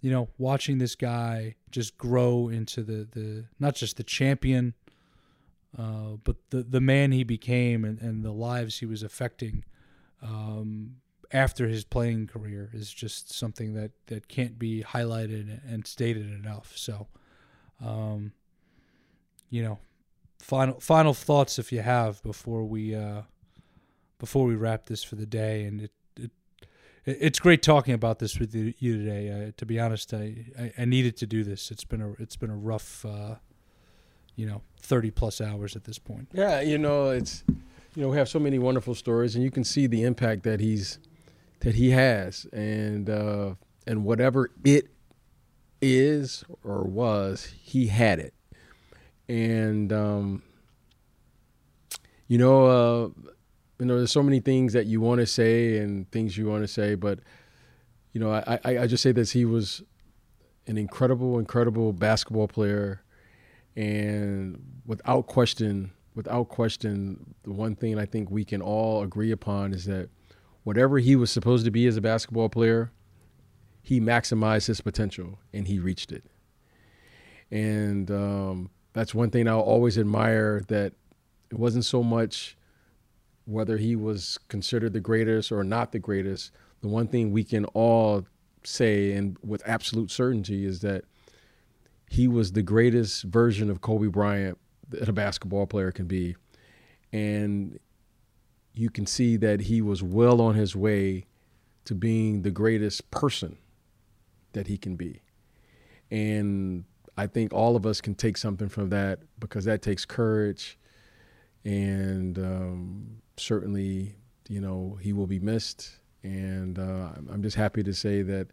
you 0.02 0.10
know, 0.10 0.28
watching 0.36 0.76
this 0.76 0.94
guy 0.94 1.54
just 1.70 1.96
grow 1.96 2.50
into 2.50 2.82
the 2.82 3.08
the 3.12 3.46
not 3.58 3.76
just 3.76 3.96
the 3.96 4.04
champion, 4.04 4.74
uh, 5.78 6.16
but 6.22 6.36
the 6.50 6.62
the 6.62 6.82
man 6.82 7.12
he 7.12 7.24
became 7.24 7.82
and, 7.82 7.98
and 8.02 8.22
the 8.22 8.30
lives 8.30 8.80
he 8.80 8.84
was 8.84 9.02
affecting. 9.02 9.64
Um, 10.20 10.96
after 11.32 11.66
his 11.66 11.84
playing 11.84 12.26
career 12.26 12.70
is 12.72 12.92
just 12.92 13.32
something 13.32 13.74
that, 13.74 13.92
that 14.06 14.28
can't 14.28 14.58
be 14.58 14.82
highlighted 14.82 15.60
and 15.66 15.86
stated 15.86 16.30
enough. 16.32 16.72
So, 16.76 17.08
um, 17.84 18.32
you 19.50 19.62
know, 19.62 19.78
final 20.38 20.80
final 20.80 21.14
thoughts 21.14 21.58
if 21.58 21.72
you 21.72 21.80
have 21.80 22.22
before 22.22 22.64
we 22.64 22.94
uh, 22.94 23.22
before 24.18 24.44
we 24.44 24.54
wrap 24.54 24.86
this 24.86 25.02
for 25.02 25.16
the 25.16 25.26
day. 25.26 25.64
And 25.64 25.82
it, 25.82 25.90
it 26.16 26.30
it's 27.04 27.38
great 27.38 27.62
talking 27.62 27.94
about 27.94 28.18
this 28.18 28.38
with 28.38 28.54
you 28.54 28.98
today. 28.98 29.48
Uh, 29.48 29.52
to 29.56 29.66
be 29.66 29.80
honest, 29.80 30.12
I, 30.12 30.46
I, 30.58 30.72
I, 30.78 30.84
needed 30.84 31.16
to 31.18 31.26
do 31.26 31.44
this. 31.44 31.70
It's 31.70 31.84
been 31.84 32.02
a 32.02 32.12
it's 32.18 32.36
been 32.36 32.50
a 32.50 32.56
rough, 32.56 33.04
uh, 33.04 33.36
you 34.36 34.46
know, 34.46 34.62
thirty 34.80 35.10
plus 35.10 35.40
hours 35.40 35.76
at 35.76 35.84
this 35.84 35.98
point. 35.98 36.28
Yeah, 36.32 36.60
you 36.60 36.78
know, 36.78 37.10
it's 37.10 37.44
you 37.48 38.02
know 38.02 38.08
we 38.08 38.16
have 38.18 38.28
so 38.28 38.38
many 38.38 38.58
wonderful 38.58 38.94
stories, 38.94 39.34
and 39.34 39.42
you 39.42 39.50
can 39.50 39.64
see 39.64 39.86
the 39.86 40.04
impact 40.04 40.44
that 40.44 40.60
he's 40.60 40.98
that 41.62 41.76
he 41.76 41.90
has, 41.90 42.44
and 42.52 43.08
uh, 43.08 43.54
and 43.86 44.04
whatever 44.04 44.50
it 44.64 44.88
is 45.80 46.44
or 46.62 46.82
was, 46.82 47.54
he 47.62 47.86
had 47.86 48.18
it, 48.18 48.34
and 49.28 49.92
um, 49.92 50.42
you 52.26 52.36
know, 52.36 52.66
uh, 52.66 53.08
you 53.78 53.86
know, 53.86 53.96
there's 53.96 54.12
so 54.12 54.22
many 54.22 54.40
things 54.40 54.72
that 54.72 54.86
you 54.86 55.00
want 55.00 55.20
to 55.20 55.26
say 55.26 55.78
and 55.78 56.10
things 56.10 56.36
you 56.36 56.46
want 56.46 56.64
to 56.64 56.68
say, 56.68 56.96
but 56.96 57.20
you 58.12 58.20
know, 58.20 58.32
I, 58.32 58.58
I, 58.64 58.78
I 58.78 58.86
just 58.86 59.02
say 59.02 59.12
this: 59.12 59.30
he 59.30 59.44
was 59.44 59.82
an 60.66 60.76
incredible, 60.76 61.38
incredible 61.38 61.92
basketball 61.92 62.48
player, 62.48 63.02
and 63.76 64.60
without 64.84 65.28
question, 65.28 65.92
without 66.16 66.48
question, 66.48 67.34
the 67.44 67.52
one 67.52 67.76
thing 67.76 67.98
I 67.98 68.06
think 68.06 68.30
we 68.32 68.44
can 68.44 68.60
all 68.60 69.04
agree 69.04 69.30
upon 69.30 69.72
is 69.72 69.84
that 69.84 70.10
whatever 70.64 70.98
he 70.98 71.16
was 71.16 71.30
supposed 71.30 71.64
to 71.64 71.70
be 71.70 71.86
as 71.86 71.96
a 71.96 72.00
basketball 72.00 72.48
player, 72.48 72.90
he 73.82 74.00
maximized 74.00 74.66
his 74.66 74.80
potential 74.80 75.38
and 75.52 75.66
he 75.66 75.78
reached 75.78 76.12
it. 76.12 76.24
And 77.50 78.10
um, 78.10 78.70
that's 78.92 79.14
one 79.14 79.30
thing 79.30 79.48
I'll 79.48 79.60
always 79.60 79.98
admire 79.98 80.62
that 80.68 80.92
it 81.50 81.58
wasn't 81.58 81.84
so 81.84 82.02
much 82.02 82.56
whether 83.44 83.76
he 83.76 83.96
was 83.96 84.38
considered 84.48 84.92
the 84.92 85.00
greatest 85.00 85.50
or 85.50 85.64
not 85.64 85.92
the 85.92 85.98
greatest. 85.98 86.52
The 86.80 86.88
one 86.88 87.08
thing 87.08 87.32
we 87.32 87.44
can 87.44 87.64
all 87.66 88.24
say 88.64 89.12
and 89.12 89.36
with 89.44 89.62
absolute 89.66 90.10
certainty 90.10 90.64
is 90.64 90.80
that 90.80 91.04
he 92.08 92.28
was 92.28 92.52
the 92.52 92.62
greatest 92.62 93.24
version 93.24 93.70
of 93.70 93.80
Kobe 93.80 94.06
Bryant 94.06 94.58
that 94.90 95.08
a 95.08 95.12
basketball 95.12 95.66
player 95.66 95.90
can 95.90 96.06
be. 96.06 96.36
And 97.12 97.78
you 98.74 98.90
can 98.90 99.06
see 99.06 99.36
that 99.36 99.62
he 99.62 99.82
was 99.82 100.02
well 100.02 100.40
on 100.40 100.54
his 100.54 100.74
way 100.74 101.26
to 101.84 101.94
being 101.94 102.42
the 102.42 102.50
greatest 102.50 103.10
person 103.10 103.58
that 104.52 104.66
he 104.66 104.76
can 104.78 104.96
be. 104.96 105.20
And 106.10 106.84
I 107.16 107.26
think 107.26 107.52
all 107.52 107.76
of 107.76 107.86
us 107.86 108.00
can 108.00 108.14
take 108.14 108.36
something 108.36 108.68
from 108.68 108.90
that 108.90 109.20
because 109.38 109.64
that 109.64 109.82
takes 109.82 110.04
courage. 110.04 110.78
And 111.64 112.38
um, 112.38 113.22
certainly, 113.36 114.14
you 114.48 114.60
know, 114.60 114.98
he 115.00 115.12
will 115.12 115.26
be 115.26 115.40
missed. 115.40 115.90
And 116.22 116.78
uh, 116.78 117.10
I'm 117.30 117.42
just 117.42 117.56
happy 117.56 117.82
to 117.82 117.92
say 117.92 118.22
that, 118.22 118.48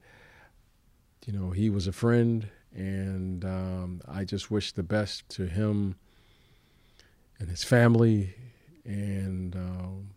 you 1.25 1.33
know, 1.33 1.51
he 1.51 1.69
was 1.69 1.87
a 1.87 1.91
friend. 1.91 2.47
And 2.73 3.45
um, 3.45 4.01
I 4.07 4.23
just 4.23 4.51
wish 4.51 4.71
the 4.71 4.83
best 4.83 5.27
to 5.29 5.45
him 5.45 5.95
and 7.39 7.49
his 7.49 7.63
family 7.63 8.35
and 8.85 9.55
um, 9.55 10.09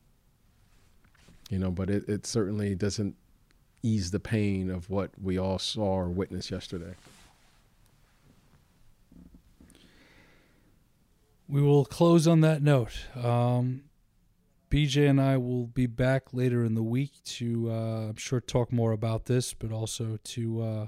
you 1.50 1.58
know, 1.58 1.70
but 1.70 1.90
it, 1.90 2.08
it 2.08 2.26
certainly 2.26 2.74
doesn't 2.74 3.16
ease 3.82 4.10
the 4.10 4.20
pain 4.20 4.70
of 4.70 4.88
what 4.88 5.10
we 5.20 5.38
all 5.38 5.58
saw 5.58 5.82
or 5.82 6.08
witnessed 6.08 6.50
yesterday. 6.50 6.94
We 11.48 11.60
will 11.60 11.84
close 11.84 12.26
on 12.26 12.40
that 12.40 12.62
note. 12.62 13.06
Um, 13.14 13.82
BJ 14.70 15.10
and 15.10 15.20
I 15.20 15.36
will 15.36 15.66
be 15.66 15.84
back 15.86 16.32
later 16.32 16.64
in 16.64 16.74
the 16.74 16.82
week 16.82 17.22
to, 17.24 17.70
uh, 17.70 18.08
I'm 18.08 18.16
sure, 18.16 18.40
talk 18.40 18.72
more 18.72 18.92
about 18.92 19.26
this, 19.26 19.52
but 19.52 19.70
also 19.70 20.18
to 20.24 20.62
uh, 20.62 20.86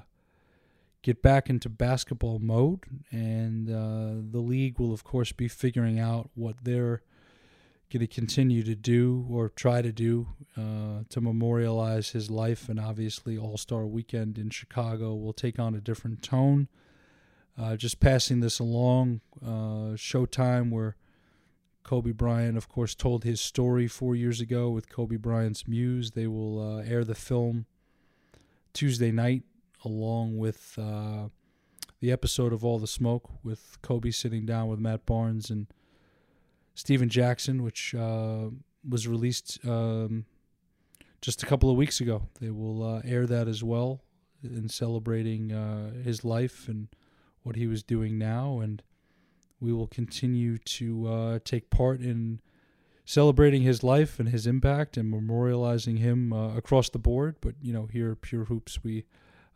get 1.02 1.20
back 1.20 1.50
into 1.50 1.68
basketball 1.68 2.38
mode. 2.38 2.80
And 3.10 3.68
uh, 3.68 4.22
the 4.30 4.40
league 4.40 4.78
will, 4.78 4.94
of 4.94 5.04
course, 5.04 5.32
be 5.32 5.48
figuring 5.48 5.98
out 5.98 6.30
what 6.34 6.56
they're 6.62 7.02
going 7.94 8.06
to 8.06 8.12
continue 8.12 8.64
to 8.64 8.74
do 8.74 9.24
or 9.30 9.48
try 9.48 9.80
to 9.80 9.92
do 9.92 10.26
uh, 10.56 11.04
to 11.08 11.20
memorialize 11.20 12.10
his 12.10 12.28
life. 12.28 12.68
And 12.68 12.80
obviously, 12.80 13.38
All 13.38 13.56
Star 13.56 13.86
Weekend 13.86 14.36
in 14.36 14.50
Chicago 14.50 15.14
will 15.14 15.32
take 15.32 15.60
on 15.60 15.76
a 15.76 15.80
different 15.80 16.20
tone. 16.20 16.66
Uh, 17.56 17.76
just 17.76 18.00
passing 18.00 18.40
this 18.40 18.58
along, 18.58 19.20
uh, 19.40 19.94
Showtime, 19.94 20.72
where 20.72 20.96
Kobe 21.84 22.10
Bryant, 22.10 22.56
of 22.56 22.68
course, 22.68 22.96
told 22.96 23.22
his 23.22 23.40
story 23.40 23.86
four 23.86 24.16
years 24.16 24.40
ago 24.40 24.70
with 24.70 24.88
Kobe 24.88 25.16
Bryant's 25.16 25.68
Muse. 25.68 26.10
They 26.10 26.26
will 26.26 26.60
uh, 26.60 26.82
air 26.82 27.04
the 27.04 27.14
film 27.14 27.66
Tuesday 28.72 29.12
night, 29.12 29.44
along 29.84 30.36
with 30.36 30.76
uh, 30.76 31.28
the 32.00 32.10
episode 32.10 32.52
of 32.52 32.64
All 32.64 32.80
the 32.80 32.88
Smoke, 32.88 33.30
with 33.44 33.78
Kobe 33.82 34.10
sitting 34.10 34.44
down 34.44 34.66
with 34.66 34.80
Matt 34.80 35.06
Barnes 35.06 35.48
and 35.48 35.68
Stephen 36.74 37.08
Jackson, 37.08 37.62
which 37.62 37.94
uh, 37.94 38.46
was 38.88 39.06
released 39.06 39.58
um, 39.66 40.26
just 41.20 41.42
a 41.42 41.46
couple 41.46 41.70
of 41.70 41.76
weeks 41.76 42.00
ago. 42.00 42.28
They 42.40 42.50
will 42.50 42.82
uh, 42.82 43.02
air 43.04 43.26
that 43.26 43.48
as 43.48 43.62
well 43.62 44.02
in 44.42 44.68
celebrating 44.68 45.52
uh, 45.52 45.92
his 46.02 46.24
life 46.24 46.68
and 46.68 46.88
what 47.42 47.56
he 47.56 47.66
was 47.66 47.82
doing 47.82 48.18
now. 48.18 48.58
And 48.58 48.82
we 49.60 49.72
will 49.72 49.86
continue 49.86 50.58
to 50.58 51.06
uh, 51.06 51.38
take 51.44 51.70
part 51.70 52.00
in 52.00 52.40
celebrating 53.06 53.62
his 53.62 53.82
life 53.82 54.18
and 54.18 54.28
his 54.28 54.46
impact 54.46 54.96
and 54.96 55.12
memorializing 55.12 55.98
him 55.98 56.32
uh, 56.32 56.56
across 56.56 56.88
the 56.90 56.98
board. 56.98 57.36
But, 57.40 57.54
you 57.62 57.72
know, 57.72 57.86
here 57.86 58.12
at 58.12 58.22
Pure 58.22 58.46
Hoops, 58.46 58.82
we 58.82 59.04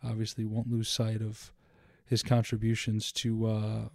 obviously 0.05 0.45
won't 0.45 0.71
lose 0.71 0.89
sight 0.89 1.21
of 1.21 1.53
his 2.07 2.23
contributions 2.23 3.11
to 3.13 3.91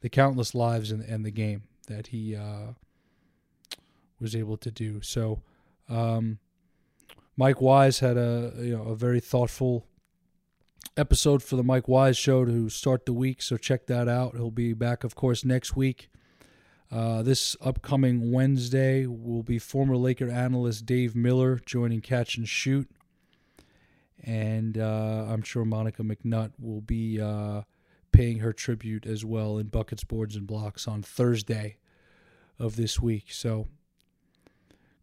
the 0.00 0.08
countless 0.10 0.54
lives 0.54 0.90
and 0.90 1.24
the 1.24 1.30
game 1.30 1.62
that 1.86 2.08
he 2.08 2.34
uh, 2.34 2.72
was 4.20 4.34
able 4.34 4.56
to 4.58 4.70
do. 4.70 5.00
So, 5.02 5.42
um, 5.88 6.38
Mike 7.36 7.60
Wise 7.60 8.00
had 8.00 8.16
a 8.16 8.52
you 8.58 8.76
know 8.76 8.84
a 8.84 8.96
very 8.96 9.20
thoughtful 9.20 9.86
episode 10.96 11.42
for 11.42 11.56
the 11.56 11.62
Mike 11.62 11.88
Wise 11.88 12.16
Show 12.16 12.44
to 12.44 12.68
start 12.68 13.06
the 13.06 13.12
week. 13.12 13.42
So 13.42 13.56
check 13.56 13.86
that 13.86 14.08
out. 14.08 14.34
He'll 14.34 14.50
be 14.50 14.72
back, 14.72 15.04
of 15.04 15.14
course, 15.14 15.44
next 15.44 15.76
week. 15.76 16.08
Uh, 16.90 17.22
this 17.22 17.56
upcoming 17.60 18.30
Wednesday 18.30 19.06
will 19.06 19.42
be 19.42 19.58
former 19.58 19.96
Laker 19.96 20.30
analyst 20.30 20.86
Dave 20.86 21.16
Miller 21.16 21.60
joining 21.66 22.00
Catch 22.00 22.36
and 22.36 22.48
Shoot. 22.48 22.88
And 24.22 24.78
uh, 24.78 25.26
I'm 25.28 25.42
sure 25.42 25.64
Monica 25.64 26.02
McNutt 26.02 26.52
will 26.58 26.80
be 26.80 27.20
uh, 27.20 27.62
paying 28.16 28.38
her 28.38 28.52
tribute 28.54 29.04
as 29.04 29.26
well 29.26 29.58
in 29.58 29.66
Buckets, 29.66 30.02
Boards, 30.02 30.36
and 30.36 30.46
Blocks 30.46 30.88
on 30.88 31.02
Thursday 31.02 31.76
of 32.58 32.76
this 32.76 32.98
week. 32.98 33.26
So 33.28 33.68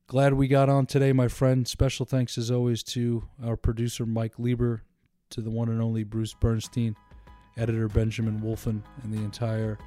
glad 0.08 0.34
we 0.34 0.47
got 0.47 0.67
on 0.67 0.88
today, 0.88 1.13
my 1.13 1.28
friend. 1.28 1.67
Special 1.67 2.08
thanks, 2.08 2.39
as 2.39 2.49
always, 2.49 2.82
to 2.86 3.28
our 3.45 3.56
producer, 3.56 4.08
Mike 4.08 4.39
Lieber, 4.39 4.82
to 5.30 5.41
the 5.41 5.52
one 5.52 5.69
and 5.69 5.80
only 5.80 6.04
Bruce 6.04 6.34
Bernstein, 6.34 6.95
editor 7.56 7.88
Benjamin 7.88 8.39
Wolfen, 8.39 8.82
and 9.04 9.13
the 9.13 9.23
entire 9.23 9.78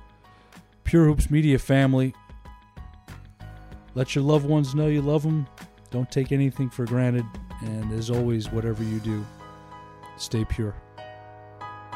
Pure 0.84 1.06
Hoops 1.06 1.28
Media 1.28 1.58
family. 1.58 2.14
Let 3.96 4.14
your 4.14 4.22
loved 4.22 4.46
ones 4.46 4.72
know 4.72 4.86
you 4.86 5.02
love 5.02 5.24
them. 5.24 5.48
Don't 5.90 6.12
take 6.12 6.30
anything 6.30 6.70
for 6.70 6.84
granted. 6.84 7.24
And 7.62 7.92
as 7.92 8.08
always, 8.08 8.52
whatever 8.52 8.84
you 8.84 9.00
do, 9.00 9.26
stay 10.16 10.44
pure. 10.44 10.76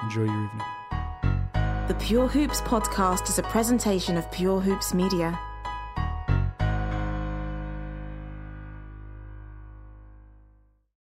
Enjoy 0.02 0.24
your 0.24 0.44
evening. 0.44 0.79
The 1.90 1.96
Pure 1.96 2.28
Hoops 2.28 2.60
podcast 2.60 3.28
is 3.28 3.40
a 3.40 3.42
presentation 3.42 4.16
of 4.16 4.30
Pure 4.30 4.60
Hoops 4.60 4.94
Media. 4.94 5.36